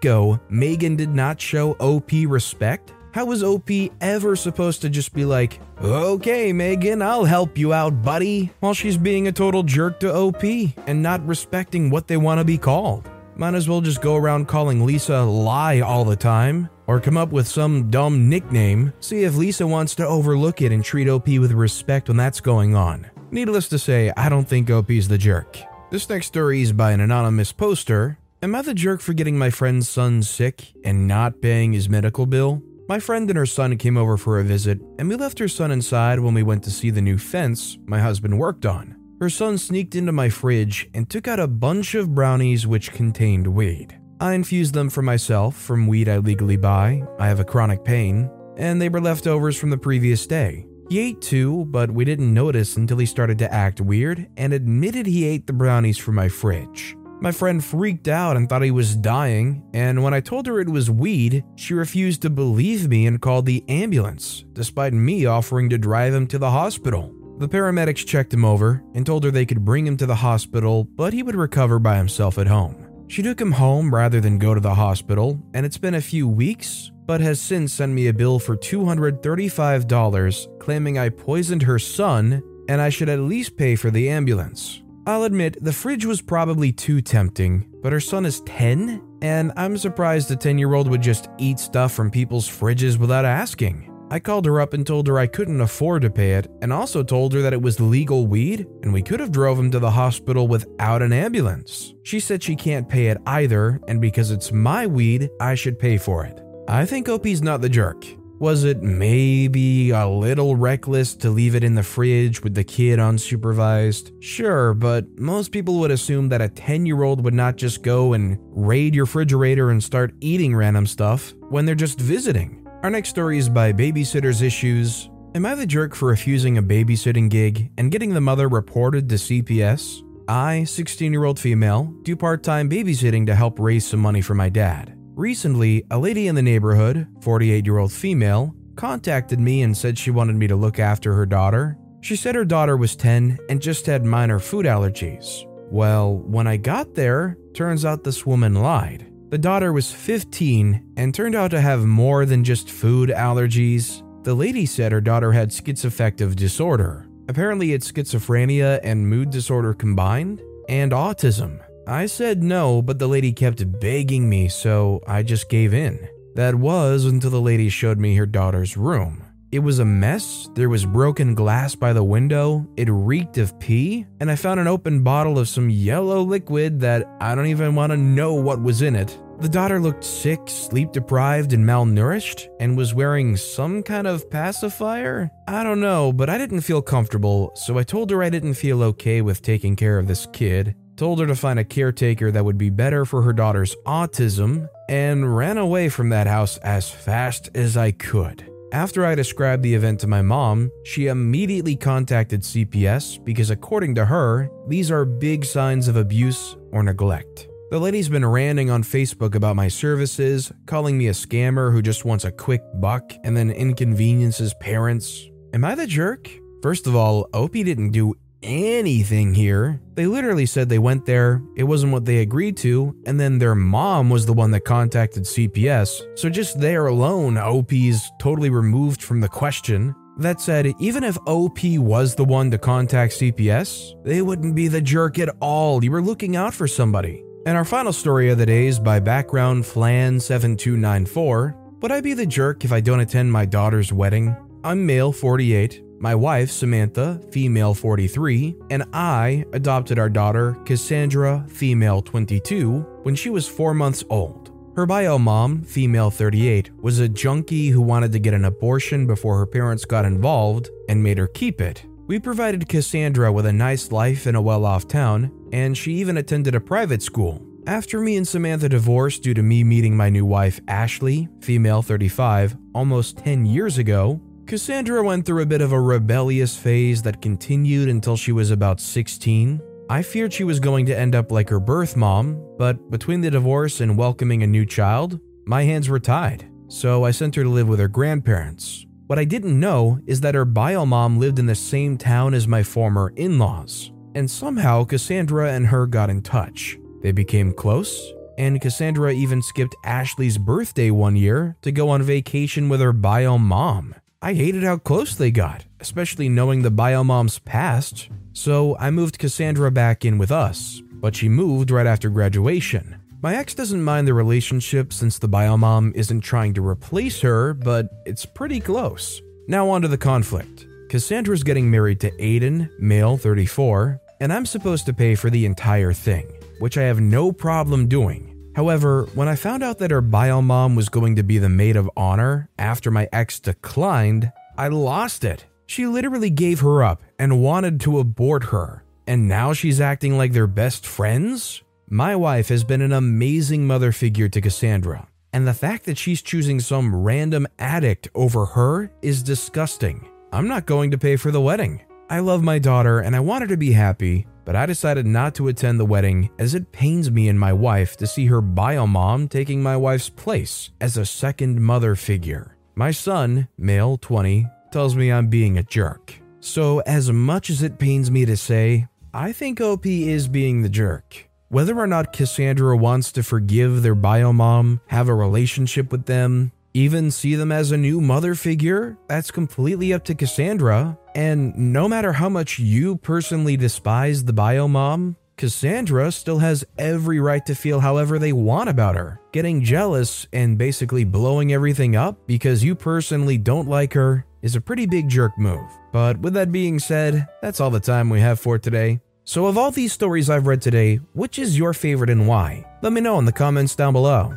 go, 0.00 0.40
Megan 0.48 0.96
did 0.96 1.10
not 1.10 1.42
show 1.42 1.72
OP 1.72 2.10
respect? 2.26 2.94
How 3.12 3.26
was 3.26 3.42
OP 3.42 3.68
ever 4.00 4.34
supposed 4.34 4.80
to 4.80 4.88
just 4.88 5.12
be 5.12 5.26
like, 5.26 5.60
okay, 5.82 6.54
Megan, 6.54 7.02
I'll 7.02 7.26
help 7.26 7.58
you 7.58 7.74
out, 7.74 8.00
buddy, 8.00 8.50
while 8.60 8.72
she's 8.72 8.96
being 8.96 9.28
a 9.28 9.32
total 9.32 9.62
jerk 9.62 10.00
to 10.00 10.10
OP 10.10 10.42
and 10.86 11.02
not 11.02 11.26
respecting 11.26 11.90
what 11.90 12.08
they 12.08 12.16
want 12.16 12.38
to 12.38 12.46
be 12.46 12.56
called? 12.56 13.10
Might 13.36 13.54
as 13.54 13.68
well 13.68 13.82
just 13.82 14.00
go 14.00 14.16
around 14.16 14.48
calling 14.48 14.86
Lisa 14.86 15.22
Lie 15.22 15.80
all 15.80 16.04
the 16.04 16.16
time, 16.16 16.70
or 16.86 17.00
come 17.00 17.16
up 17.16 17.30
with 17.30 17.46
some 17.46 17.90
dumb 17.90 18.28
nickname, 18.28 18.92
see 19.00 19.24
if 19.24 19.36
Lisa 19.36 19.66
wants 19.66 19.94
to 19.96 20.06
overlook 20.06 20.62
it 20.62 20.72
and 20.72 20.84
treat 20.84 21.08
OP 21.08 21.28
with 21.28 21.52
respect 21.52 22.08
when 22.08 22.16
that's 22.16 22.40
going 22.40 22.74
on. 22.74 23.10
Needless 23.30 23.68
to 23.68 23.78
say, 23.78 24.12
I 24.16 24.28
don't 24.28 24.48
think 24.48 24.70
OP's 24.70 25.08
the 25.08 25.18
jerk. 25.18 25.58
This 25.90 26.08
next 26.08 26.26
story 26.26 26.62
is 26.62 26.72
by 26.72 26.92
an 26.92 27.00
anonymous 27.00 27.52
poster. 27.52 28.18
Am 28.42 28.54
I 28.54 28.62
the 28.62 28.74
jerk 28.74 29.00
for 29.00 29.12
getting 29.12 29.38
my 29.38 29.50
friend's 29.50 29.88
son 29.88 30.22
sick 30.22 30.72
and 30.84 31.06
not 31.06 31.40
paying 31.40 31.72
his 31.72 31.88
medical 31.88 32.26
bill? 32.26 32.62
My 32.88 32.98
friend 32.98 33.30
and 33.30 33.38
her 33.38 33.46
son 33.46 33.78
came 33.78 33.96
over 33.96 34.16
for 34.16 34.40
a 34.40 34.44
visit, 34.44 34.80
and 34.98 35.08
we 35.08 35.16
left 35.16 35.38
her 35.38 35.48
son 35.48 35.70
inside 35.70 36.18
when 36.18 36.34
we 36.34 36.42
went 36.42 36.64
to 36.64 36.70
see 36.70 36.90
the 36.90 37.00
new 37.00 37.16
fence 37.16 37.78
my 37.86 38.00
husband 38.00 38.38
worked 38.38 38.66
on. 38.66 38.96
Her 39.20 39.30
son 39.30 39.56
sneaked 39.56 39.94
into 39.94 40.10
my 40.10 40.28
fridge 40.28 40.90
and 40.92 41.08
took 41.08 41.28
out 41.28 41.38
a 41.38 41.46
bunch 41.46 41.94
of 41.94 42.14
brownies 42.14 42.66
which 42.66 42.92
contained 42.92 43.46
weed. 43.46 43.96
I 44.22 44.34
infused 44.34 44.72
them 44.72 44.88
for 44.88 45.02
myself 45.02 45.56
from 45.56 45.88
weed 45.88 46.08
I 46.08 46.18
legally 46.18 46.56
buy, 46.56 47.02
I 47.18 47.26
have 47.26 47.40
a 47.40 47.44
chronic 47.44 47.82
pain, 47.82 48.30
and 48.56 48.80
they 48.80 48.88
were 48.88 49.00
leftovers 49.00 49.58
from 49.58 49.70
the 49.70 49.76
previous 49.76 50.28
day. 50.28 50.64
He 50.88 51.00
ate 51.00 51.20
two, 51.20 51.64
but 51.64 51.90
we 51.90 52.04
didn't 52.04 52.32
notice 52.32 52.76
until 52.76 52.98
he 52.98 53.06
started 53.06 53.36
to 53.40 53.52
act 53.52 53.80
weird 53.80 54.28
and 54.36 54.52
admitted 54.52 55.06
he 55.06 55.24
ate 55.24 55.48
the 55.48 55.52
brownies 55.52 55.98
from 55.98 56.14
my 56.14 56.28
fridge. 56.28 56.94
My 57.20 57.32
friend 57.32 57.64
freaked 57.64 58.06
out 58.06 58.36
and 58.36 58.48
thought 58.48 58.62
he 58.62 58.70
was 58.70 58.94
dying, 58.94 59.64
and 59.74 60.04
when 60.04 60.14
I 60.14 60.20
told 60.20 60.46
her 60.46 60.60
it 60.60 60.68
was 60.68 60.88
weed, 60.88 61.42
she 61.56 61.74
refused 61.74 62.22
to 62.22 62.30
believe 62.30 62.88
me 62.88 63.08
and 63.08 63.20
called 63.20 63.46
the 63.46 63.64
ambulance, 63.68 64.44
despite 64.52 64.92
me 64.92 65.26
offering 65.26 65.68
to 65.70 65.78
drive 65.78 66.14
him 66.14 66.28
to 66.28 66.38
the 66.38 66.52
hospital. 66.52 67.12
The 67.38 67.48
paramedics 67.48 68.06
checked 68.06 68.32
him 68.32 68.44
over 68.44 68.84
and 68.94 69.04
told 69.04 69.24
her 69.24 69.32
they 69.32 69.46
could 69.46 69.64
bring 69.64 69.84
him 69.84 69.96
to 69.96 70.06
the 70.06 70.14
hospital, 70.14 70.84
but 70.84 71.12
he 71.12 71.24
would 71.24 71.34
recover 71.34 71.80
by 71.80 71.96
himself 71.96 72.38
at 72.38 72.46
home. 72.46 72.81
She 73.12 73.20
took 73.20 73.38
him 73.38 73.52
home 73.52 73.94
rather 73.94 74.22
than 74.22 74.38
go 74.38 74.54
to 74.54 74.60
the 74.60 74.74
hospital, 74.74 75.38
and 75.52 75.66
it's 75.66 75.76
been 75.76 75.96
a 75.96 76.00
few 76.00 76.26
weeks, 76.26 76.90
but 77.04 77.20
has 77.20 77.42
since 77.42 77.74
sent 77.74 77.92
me 77.92 78.06
a 78.06 78.12
bill 78.14 78.38
for 78.38 78.56
$235 78.56 80.58
claiming 80.58 80.98
I 80.98 81.10
poisoned 81.10 81.64
her 81.64 81.78
son 81.78 82.42
and 82.70 82.80
I 82.80 82.88
should 82.88 83.10
at 83.10 83.18
least 83.18 83.58
pay 83.58 83.76
for 83.76 83.90
the 83.90 84.08
ambulance. 84.08 84.82
I'll 85.06 85.24
admit, 85.24 85.62
the 85.62 85.74
fridge 85.74 86.06
was 86.06 86.22
probably 86.22 86.72
too 86.72 87.02
tempting, 87.02 87.66
but 87.82 87.92
her 87.92 88.00
son 88.00 88.24
is 88.24 88.40
10, 88.46 89.02
and 89.20 89.52
I'm 89.58 89.76
surprised 89.76 90.30
a 90.30 90.36
10 90.36 90.56
year 90.56 90.72
old 90.72 90.88
would 90.88 91.02
just 91.02 91.28
eat 91.36 91.58
stuff 91.58 91.92
from 91.92 92.10
people's 92.10 92.48
fridges 92.48 92.98
without 92.98 93.26
asking. 93.26 93.91
I 94.12 94.20
called 94.20 94.44
her 94.44 94.60
up 94.60 94.74
and 94.74 94.86
told 94.86 95.06
her 95.06 95.18
I 95.18 95.26
couldn't 95.26 95.62
afford 95.62 96.02
to 96.02 96.10
pay 96.10 96.32
it, 96.32 96.46
and 96.60 96.70
also 96.70 97.02
told 97.02 97.32
her 97.32 97.40
that 97.40 97.54
it 97.54 97.62
was 97.62 97.80
legal 97.80 98.26
weed 98.26 98.66
and 98.82 98.92
we 98.92 99.00
could 99.00 99.20
have 99.20 99.32
drove 99.32 99.58
him 99.58 99.70
to 99.70 99.78
the 99.78 99.90
hospital 99.90 100.46
without 100.46 101.00
an 101.00 101.14
ambulance. 101.14 101.94
She 102.02 102.20
said 102.20 102.42
she 102.42 102.54
can't 102.54 102.86
pay 102.86 103.06
it 103.06 103.16
either, 103.24 103.80
and 103.88 104.02
because 104.02 104.30
it's 104.30 104.52
my 104.52 104.86
weed, 104.86 105.30
I 105.40 105.54
should 105.54 105.78
pay 105.78 105.96
for 105.96 106.26
it. 106.26 106.38
I 106.68 106.84
think 106.84 107.08
OP's 107.08 107.40
not 107.40 107.62
the 107.62 107.70
jerk. 107.70 108.04
Was 108.38 108.64
it 108.64 108.82
maybe 108.82 109.92
a 109.92 110.06
little 110.06 110.56
reckless 110.56 111.14
to 111.14 111.30
leave 111.30 111.54
it 111.54 111.64
in 111.64 111.74
the 111.74 111.82
fridge 111.82 112.42
with 112.42 112.54
the 112.54 112.64
kid 112.64 112.98
unsupervised? 112.98 114.12
Sure, 114.22 114.74
but 114.74 115.06
most 115.18 115.52
people 115.52 115.78
would 115.78 115.90
assume 115.90 116.28
that 116.28 116.42
a 116.42 116.50
10 116.50 116.84
year 116.84 117.02
old 117.02 117.24
would 117.24 117.32
not 117.32 117.56
just 117.56 117.82
go 117.82 118.12
and 118.12 118.36
raid 118.50 118.94
your 118.94 119.04
refrigerator 119.04 119.70
and 119.70 119.82
start 119.82 120.12
eating 120.20 120.54
random 120.54 120.86
stuff 120.86 121.32
when 121.48 121.64
they're 121.64 121.74
just 121.74 121.98
visiting. 121.98 122.61
Our 122.82 122.90
next 122.90 123.10
story 123.10 123.38
is 123.38 123.48
by 123.48 123.72
Babysitter's 123.72 124.42
Issues. 124.42 125.08
Am 125.36 125.46
I 125.46 125.54
the 125.54 125.66
jerk 125.66 125.94
for 125.94 126.08
refusing 126.08 126.58
a 126.58 126.62
babysitting 126.62 127.30
gig 127.30 127.70
and 127.78 127.92
getting 127.92 128.12
the 128.12 128.20
mother 128.20 128.48
reported 128.48 129.08
to 129.08 129.14
CPS? 129.14 130.02
I, 130.26 130.64
16 130.64 131.12
year 131.12 131.22
old 131.22 131.38
female, 131.38 131.94
do 132.02 132.16
part 132.16 132.42
time 132.42 132.68
babysitting 132.68 133.24
to 133.26 133.36
help 133.36 133.60
raise 133.60 133.86
some 133.86 134.00
money 134.00 134.20
for 134.20 134.34
my 134.34 134.48
dad. 134.48 134.94
Recently, 135.14 135.84
a 135.92 135.98
lady 135.98 136.26
in 136.26 136.34
the 136.34 136.42
neighborhood, 136.42 137.06
48 137.20 137.64
year 137.64 137.78
old 137.78 137.92
female, 137.92 138.52
contacted 138.74 139.38
me 139.38 139.62
and 139.62 139.76
said 139.76 139.96
she 139.96 140.10
wanted 140.10 140.34
me 140.34 140.48
to 140.48 140.56
look 140.56 140.80
after 140.80 141.14
her 141.14 141.24
daughter. 141.24 141.78
She 142.00 142.16
said 142.16 142.34
her 142.34 142.44
daughter 142.44 142.76
was 142.76 142.96
10 142.96 143.38
and 143.48 143.62
just 143.62 143.86
had 143.86 144.04
minor 144.04 144.40
food 144.40 144.66
allergies. 144.66 145.44
Well, 145.70 146.16
when 146.16 146.48
I 146.48 146.56
got 146.56 146.94
there, 146.94 147.38
turns 147.54 147.84
out 147.84 148.02
this 148.02 148.26
woman 148.26 148.54
lied. 148.54 149.11
The 149.32 149.38
daughter 149.38 149.72
was 149.72 149.90
15 149.90 150.92
and 150.98 151.14
turned 151.14 151.34
out 151.34 151.52
to 151.52 151.60
have 151.62 151.86
more 151.86 152.26
than 152.26 152.44
just 152.44 152.70
food 152.70 153.08
allergies. 153.08 154.02
The 154.24 154.34
lady 154.34 154.66
said 154.66 154.92
her 154.92 155.00
daughter 155.00 155.32
had 155.32 155.48
schizoaffective 155.48 156.36
disorder. 156.36 157.08
Apparently, 157.28 157.72
it's 157.72 157.90
schizophrenia 157.90 158.78
and 158.82 159.08
mood 159.08 159.30
disorder 159.30 159.72
combined, 159.72 160.42
and 160.68 160.92
autism. 160.92 161.64
I 161.86 162.04
said 162.04 162.42
no, 162.42 162.82
but 162.82 162.98
the 162.98 163.08
lady 163.08 163.32
kept 163.32 163.80
begging 163.80 164.28
me, 164.28 164.48
so 164.48 165.00
I 165.06 165.22
just 165.22 165.48
gave 165.48 165.72
in. 165.72 166.10
That 166.34 166.56
was 166.56 167.06
until 167.06 167.30
the 167.30 167.40
lady 167.40 167.70
showed 167.70 167.98
me 167.98 168.14
her 168.16 168.26
daughter's 168.26 168.76
room. 168.76 169.21
It 169.52 169.58
was 169.58 169.80
a 169.80 169.84
mess, 169.84 170.48
there 170.54 170.70
was 170.70 170.86
broken 170.86 171.34
glass 171.34 171.74
by 171.74 171.92
the 171.92 172.02
window, 172.02 172.66
it 172.78 172.88
reeked 172.90 173.36
of 173.36 173.60
pee, 173.60 174.06
and 174.18 174.30
I 174.30 174.34
found 174.34 174.58
an 174.60 174.66
open 174.66 175.02
bottle 175.02 175.38
of 175.38 175.46
some 175.46 175.68
yellow 175.68 176.22
liquid 176.22 176.80
that 176.80 177.06
I 177.20 177.34
don't 177.34 177.48
even 177.48 177.74
want 177.74 177.90
to 177.92 177.98
know 177.98 178.32
what 178.32 178.62
was 178.62 178.80
in 178.80 178.96
it. 178.96 179.18
The 179.40 179.50
daughter 179.50 179.78
looked 179.78 180.04
sick, 180.04 180.40
sleep 180.46 180.92
deprived, 180.92 181.52
and 181.52 181.66
malnourished, 181.66 182.48
and 182.60 182.78
was 182.78 182.94
wearing 182.94 183.36
some 183.36 183.82
kind 183.82 184.06
of 184.06 184.30
pacifier? 184.30 185.30
I 185.46 185.62
don't 185.62 185.80
know, 185.80 186.14
but 186.14 186.30
I 186.30 186.38
didn't 186.38 186.62
feel 186.62 186.80
comfortable, 186.80 187.52
so 187.54 187.76
I 187.76 187.82
told 187.82 188.10
her 188.10 188.22
I 188.22 188.30
didn't 188.30 188.54
feel 188.54 188.82
okay 188.84 189.20
with 189.20 189.42
taking 189.42 189.76
care 189.76 189.98
of 189.98 190.08
this 190.08 190.26
kid, 190.32 190.74
told 190.96 191.20
her 191.20 191.26
to 191.26 191.36
find 191.36 191.58
a 191.58 191.64
caretaker 191.64 192.30
that 192.30 192.44
would 192.44 192.56
be 192.56 192.70
better 192.70 193.04
for 193.04 193.20
her 193.20 193.34
daughter's 193.34 193.76
autism, 193.84 194.70
and 194.88 195.36
ran 195.36 195.58
away 195.58 195.90
from 195.90 196.08
that 196.08 196.26
house 196.26 196.56
as 196.58 196.88
fast 196.88 197.50
as 197.54 197.76
I 197.76 197.90
could. 197.90 198.48
After 198.72 199.04
I 199.04 199.14
described 199.14 199.62
the 199.62 199.74
event 199.74 200.00
to 200.00 200.06
my 200.06 200.22
mom, 200.22 200.70
she 200.82 201.08
immediately 201.08 201.76
contacted 201.76 202.40
CPS 202.40 203.22
because, 203.22 203.50
according 203.50 203.94
to 203.96 204.06
her, 204.06 204.48
these 204.66 204.90
are 204.90 205.04
big 205.04 205.44
signs 205.44 205.88
of 205.88 205.96
abuse 205.96 206.56
or 206.72 206.82
neglect. 206.82 207.48
The 207.70 207.78
lady's 207.78 208.08
been 208.08 208.24
ranting 208.24 208.70
on 208.70 208.82
Facebook 208.82 209.34
about 209.34 209.56
my 209.56 209.68
services, 209.68 210.50
calling 210.64 210.96
me 210.96 211.08
a 211.08 211.12
scammer 211.12 211.70
who 211.70 211.82
just 211.82 212.06
wants 212.06 212.24
a 212.24 212.32
quick 212.32 212.62
buck 212.80 213.12
and 213.24 213.36
then 213.36 213.50
inconveniences 213.50 214.54
parents. 214.58 215.28
Am 215.52 215.66
I 215.66 215.74
the 215.74 215.86
jerk? 215.86 216.30
First 216.62 216.86
of 216.86 216.96
all, 216.96 217.28
OP 217.34 217.52
didn't 217.52 217.90
do 217.90 218.14
anything 218.42 219.34
here. 219.34 219.80
They 219.94 220.06
literally 220.06 220.46
said 220.46 220.68
they 220.68 220.78
went 220.78 221.06
there, 221.06 221.42
it 221.56 221.64
wasn't 221.64 221.92
what 221.92 222.04
they 222.04 222.18
agreed 222.18 222.56
to, 222.58 222.96
and 223.06 223.18
then 223.18 223.38
their 223.38 223.54
mom 223.54 224.10
was 224.10 224.26
the 224.26 224.32
one 224.32 224.50
that 224.52 224.64
contacted 224.64 225.24
CPS. 225.24 226.18
So 226.18 226.28
just 226.28 226.60
there 226.60 226.86
alone, 226.86 227.36
OP's 227.36 228.10
totally 228.18 228.50
removed 228.50 229.02
from 229.02 229.20
the 229.20 229.28
question. 229.28 229.94
That 230.18 230.40
said, 230.40 230.72
even 230.78 231.04
if 231.04 231.16
OP 231.26 231.58
was 231.64 232.14
the 232.14 232.24
one 232.24 232.50
to 232.50 232.58
contact 232.58 233.14
CPS, 233.14 234.02
they 234.04 234.20
wouldn't 234.20 234.54
be 234.54 234.68
the 234.68 234.82
jerk 234.82 235.18
at 235.18 235.34
all. 235.40 235.82
You 235.82 235.90
were 235.90 236.02
looking 236.02 236.36
out 236.36 236.52
for 236.52 236.68
somebody. 236.68 237.24
And 237.46 237.56
our 237.56 237.64
final 237.64 237.92
story 237.92 238.30
of 238.30 238.38
the 238.38 238.46
day 238.46 238.66
is 238.66 238.78
by 238.78 239.00
background 239.00 239.64
Flan7294. 239.64 241.80
Would 241.80 241.90
I 241.90 242.00
be 242.00 242.14
the 242.14 242.26
jerk 242.26 242.64
if 242.64 242.72
I 242.72 242.80
don't 242.80 243.00
attend 243.00 243.32
my 243.32 243.44
daughter's 243.44 243.92
wedding? 243.92 244.36
I'm 244.62 244.86
male 244.86 245.12
48, 245.12 245.82
my 246.02 246.16
wife, 246.16 246.50
Samantha, 246.50 247.20
female 247.30 247.74
43, 247.74 248.56
and 248.70 248.84
I 248.92 249.44
adopted 249.52 250.00
our 250.00 250.08
daughter, 250.08 250.58
Cassandra, 250.64 251.46
female 251.48 252.02
22, 252.02 252.80
when 253.04 253.14
she 253.14 253.30
was 253.30 253.46
4 253.46 253.72
months 253.72 254.02
old. 254.10 254.50
Her 254.74 254.84
bio 254.84 255.16
mom, 255.16 255.62
female 255.62 256.10
38, 256.10 256.72
was 256.82 256.98
a 256.98 257.08
junkie 257.08 257.68
who 257.68 257.80
wanted 257.80 258.10
to 258.12 258.18
get 258.18 258.34
an 258.34 258.46
abortion 258.46 259.06
before 259.06 259.38
her 259.38 259.46
parents 259.46 259.84
got 259.84 260.04
involved 260.04 260.70
and 260.88 261.00
made 261.00 261.18
her 261.18 261.28
keep 261.28 261.60
it. 261.60 261.86
We 262.08 262.18
provided 262.18 262.68
Cassandra 262.68 263.30
with 263.30 263.46
a 263.46 263.52
nice 263.52 263.92
life 263.92 264.26
in 264.26 264.34
a 264.34 264.42
well 264.42 264.64
off 264.64 264.88
town, 264.88 265.30
and 265.52 265.78
she 265.78 265.92
even 265.94 266.16
attended 266.16 266.56
a 266.56 266.60
private 266.60 267.02
school. 267.02 267.46
After 267.68 268.00
me 268.00 268.16
and 268.16 268.26
Samantha 268.26 268.68
divorced 268.68 269.22
due 269.22 269.34
to 269.34 269.42
me 269.42 269.62
meeting 269.62 269.96
my 269.96 270.10
new 270.10 270.26
wife, 270.26 270.58
Ashley, 270.66 271.28
female 271.40 271.80
35, 271.80 272.56
almost 272.74 273.18
10 273.18 273.46
years 273.46 273.78
ago, 273.78 274.20
Cassandra 274.46 275.02
went 275.02 275.24
through 275.24 275.42
a 275.42 275.46
bit 275.46 275.62
of 275.62 275.72
a 275.72 275.80
rebellious 275.80 276.56
phase 276.56 277.00
that 277.02 277.22
continued 277.22 277.88
until 277.88 278.16
she 278.16 278.32
was 278.32 278.50
about 278.50 278.80
16. 278.80 279.60
I 279.88 280.02
feared 280.02 280.32
she 280.32 280.44
was 280.44 280.60
going 280.60 280.84
to 280.86 280.98
end 280.98 281.14
up 281.14 281.32
like 281.32 281.48
her 281.48 281.60
birth 281.60 281.96
mom, 281.96 282.42
but 282.58 282.90
between 282.90 283.20
the 283.20 283.30
divorce 283.30 283.80
and 283.80 283.96
welcoming 283.96 284.42
a 284.42 284.46
new 284.46 284.66
child, 284.66 285.20
my 285.46 285.62
hands 285.62 285.88
were 285.88 286.00
tied, 286.00 286.50
so 286.68 287.04
I 287.04 287.12
sent 287.12 287.34
her 287.36 287.44
to 287.44 287.48
live 287.48 287.68
with 287.68 287.78
her 287.78 287.88
grandparents. 287.88 288.84
What 289.06 289.18
I 289.18 289.24
didn't 289.24 289.58
know 289.58 290.00
is 290.06 290.20
that 290.20 290.34
her 290.34 290.44
bio 290.44 290.84
mom 290.84 291.18
lived 291.18 291.38
in 291.38 291.46
the 291.46 291.54
same 291.54 291.96
town 291.96 292.34
as 292.34 292.48
my 292.48 292.62
former 292.62 293.12
in 293.16 293.38
laws, 293.38 293.92
and 294.14 294.30
somehow 294.30 294.84
Cassandra 294.84 295.52
and 295.52 295.66
her 295.66 295.86
got 295.86 296.10
in 296.10 296.22
touch. 296.22 296.78
They 297.02 297.12
became 297.12 297.52
close, 297.52 298.12
and 298.38 298.60
Cassandra 298.60 299.12
even 299.12 299.40
skipped 299.40 299.76
Ashley's 299.84 300.38
birthday 300.38 300.90
one 300.90 301.16
year 301.16 301.56
to 301.62 301.72
go 301.72 301.88
on 301.90 302.02
vacation 302.02 302.68
with 302.68 302.80
her 302.80 302.92
bio 302.92 303.38
mom. 303.38 303.94
I 304.24 304.34
hated 304.34 304.62
how 304.62 304.76
close 304.76 305.16
they 305.16 305.32
got, 305.32 305.64
especially 305.80 306.28
knowing 306.28 306.62
the 306.62 306.70
bio 306.70 307.02
mom's 307.02 307.40
past, 307.40 308.08
so 308.32 308.76
I 308.78 308.92
moved 308.92 309.18
Cassandra 309.18 309.72
back 309.72 310.04
in 310.04 310.16
with 310.16 310.30
us, 310.30 310.80
but 310.92 311.16
she 311.16 311.28
moved 311.28 311.72
right 311.72 311.88
after 311.88 312.08
graduation. 312.08 313.00
My 313.20 313.34
ex 313.34 313.52
doesn't 313.52 313.82
mind 313.82 314.06
the 314.06 314.14
relationship 314.14 314.92
since 314.92 315.18
the 315.18 315.26
bio 315.26 315.56
mom 315.56 315.92
isn't 315.96 316.20
trying 316.20 316.54
to 316.54 316.64
replace 316.64 317.20
her, 317.22 317.52
but 317.52 317.88
it's 318.06 318.24
pretty 318.24 318.60
close. 318.60 319.20
Now 319.48 319.68
on 319.70 319.82
to 319.82 319.88
the 319.88 319.98
conflict. 319.98 320.66
Cassandra's 320.88 321.42
getting 321.42 321.68
married 321.68 321.98
to 322.02 322.12
Aiden, 322.12 322.70
male 322.78 323.16
34, 323.16 324.00
and 324.20 324.32
I'm 324.32 324.46
supposed 324.46 324.86
to 324.86 324.92
pay 324.92 325.16
for 325.16 325.30
the 325.30 325.46
entire 325.46 325.92
thing, 325.92 326.28
which 326.60 326.78
I 326.78 326.82
have 326.82 327.00
no 327.00 327.32
problem 327.32 327.88
doing. 327.88 328.31
However, 328.54 329.08
when 329.14 329.28
I 329.28 329.36
found 329.36 329.62
out 329.62 329.78
that 329.78 329.90
her 329.90 330.00
bio 330.00 330.42
mom 330.42 330.74
was 330.74 330.88
going 330.88 331.16
to 331.16 331.22
be 331.22 331.38
the 331.38 331.48
maid 331.48 331.76
of 331.76 331.90
honor 331.96 332.48
after 332.58 332.90
my 332.90 333.08
ex 333.12 333.40
declined, 333.40 334.30
I 334.58 334.68
lost 334.68 335.24
it. 335.24 335.46
She 335.66 335.86
literally 335.86 336.30
gave 336.30 336.60
her 336.60 336.82
up 336.82 337.02
and 337.18 337.42
wanted 337.42 337.80
to 337.80 337.98
abort 337.98 338.44
her, 338.44 338.84
and 339.06 339.28
now 339.28 339.52
she's 339.52 339.80
acting 339.80 340.18
like 340.18 340.32
they're 340.32 340.46
best 340.46 340.86
friends? 340.86 341.62
My 341.88 342.14
wife 342.14 342.48
has 342.48 342.64
been 342.64 342.82
an 342.82 342.92
amazing 342.92 343.66
mother 343.66 343.92
figure 343.92 344.28
to 344.28 344.40
Cassandra, 344.40 345.08
and 345.32 345.46
the 345.46 345.54
fact 345.54 345.84
that 345.86 345.98
she's 345.98 346.20
choosing 346.20 346.60
some 346.60 346.94
random 346.94 347.46
addict 347.58 348.08
over 348.14 348.44
her 348.44 348.90
is 349.00 349.22
disgusting. 349.22 350.08
I'm 350.32 350.48
not 350.48 350.66
going 350.66 350.90
to 350.90 350.98
pay 350.98 351.16
for 351.16 351.30
the 351.30 351.40
wedding. 351.40 351.82
I 352.08 352.20
love 352.20 352.42
my 352.42 352.58
daughter 352.58 353.00
and 353.00 353.16
I 353.16 353.20
want 353.20 353.42
her 353.42 353.48
to 353.48 353.56
be 353.56 353.72
happy, 353.72 354.26
but 354.44 354.56
I 354.56 354.66
decided 354.66 355.06
not 355.06 355.34
to 355.36 355.48
attend 355.48 355.78
the 355.78 355.84
wedding 355.84 356.30
as 356.38 356.54
it 356.54 356.72
pains 356.72 357.10
me 357.10 357.28
and 357.28 357.38
my 357.38 357.52
wife 357.52 357.96
to 357.98 358.06
see 358.06 358.26
her 358.26 358.40
bio 358.40 358.86
mom 358.86 359.28
taking 359.28 359.62
my 359.62 359.76
wife's 359.76 360.08
place 360.08 360.70
as 360.80 360.96
a 360.96 361.06
second 361.06 361.60
mother 361.60 361.94
figure. 361.94 362.56
My 362.74 362.90
son, 362.90 363.48
male 363.58 363.98
20, 363.98 364.46
tells 364.70 364.96
me 364.96 365.12
I'm 365.12 365.28
being 365.28 365.58
a 365.58 365.62
jerk. 365.62 366.14
So, 366.40 366.80
as 366.80 367.12
much 367.12 367.50
as 367.50 367.62
it 367.62 367.78
pains 367.78 368.10
me 368.10 368.24
to 368.24 368.36
say, 368.36 368.88
I 369.14 369.32
think 369.32 369.60
OP 369.60 369.86
is 369.86 370.26
being 370.26 370.62
the 370.62 370.68
jerk. 370.68 371.28
Whether 371.50 371.78
or 371.78 371.86
not 371.86 372.14
Cassandra 372.14 372.76
wants 372.76 373.12
to 373.12 373.22
forgive 373.22 373.82
their 373.82 373.94
bio 373.94 374.32
mom, 374.32 374.80
have 374.86 375.08
a 375.08 375.14
relationship 375.14 375.92
with 375.92 376.06
them, 376.06 376.50
even 376.72 377.10
see 377.10 377.34
them 377.34 377.52
as 377.52 377.70
a 377.70 377.76
new 377.76 378.00
mother 378.00 378.34
figure, 378.34 378.96
that's 379.06 379.30
completely 379.30 379.92
up 379.92 380.02
to 380.04 380.14
Cassandra. 380.14 380.96
And 381.14 381.56
no 381.72 381.88
matter 381.88 382.12
how 382.12 382.28
much 382.28 382.58
you 382.58 382.96
personally 382.96 383.56
despise 383.56 384.24
the 384.24 384.32
bio 384.32 384.68
mom, 384.68 385.16
Cassandra 385.36 386.12
still 386.12 386.38
has 386.38 386.64
every 386.78 387.18
right 387.18 387.44
to 387.46 387.54
feel 387.54 387.80
however 387.80 388.18
they 388.18 388.32
want 388.32 388.68
about 388.68 388.96
her. 388.96 389.20
Getting 389.32 389.62
jealous 389.62 390.26
and 390.32 390.58
basically 390.58 391.04
blowing 391.04 391.52
everything 391.52 391.96
up 391.96 392.26
because 392.26 392.62
you 392.62 392.74
personally 392.74 393.38
don't 393.38 393.68
like 393.68 393.92
her 393.94 394.24
is 394.42 394.56
a 394.56 394.60
pretty 394.60 394.86
big 394.86 395.08
jerk 395.08 395.36
move. 395.38 395.68
But 395.92 396.18
with 396.18 396.34
that 396.34 396.52
being 396.52 396.78
said, 396.78 397.26
that's 397.40 397.60
all 397.60 397.70
the 397.70 397.80
time 397.80 398.08
we 398.08 398.20
have 398.20 398.40
for 398.40 398.58
today. 398.58 399.00
So, 399.24 399.46
of 399.46 399.56
all 399.56 399.70
these 399.70 399.92
stories 399.92 400.28
I've 400.28 400.48
read 400.48 400.60
today, 400.60 400.96
which 401.12 401.38
is 401.38 401.56
your 401.56 401.72
favorite 401.72 402.10
and 402.10 402.26
why? 402.26 402.66
Let 402.82 402.92
me 402.92 403.00
know 403.00 403.18
in 403.18 403.24
the 403.24 403.32
comments 403.32 403.76
down 403.76 403.92
below. 403.92 404.36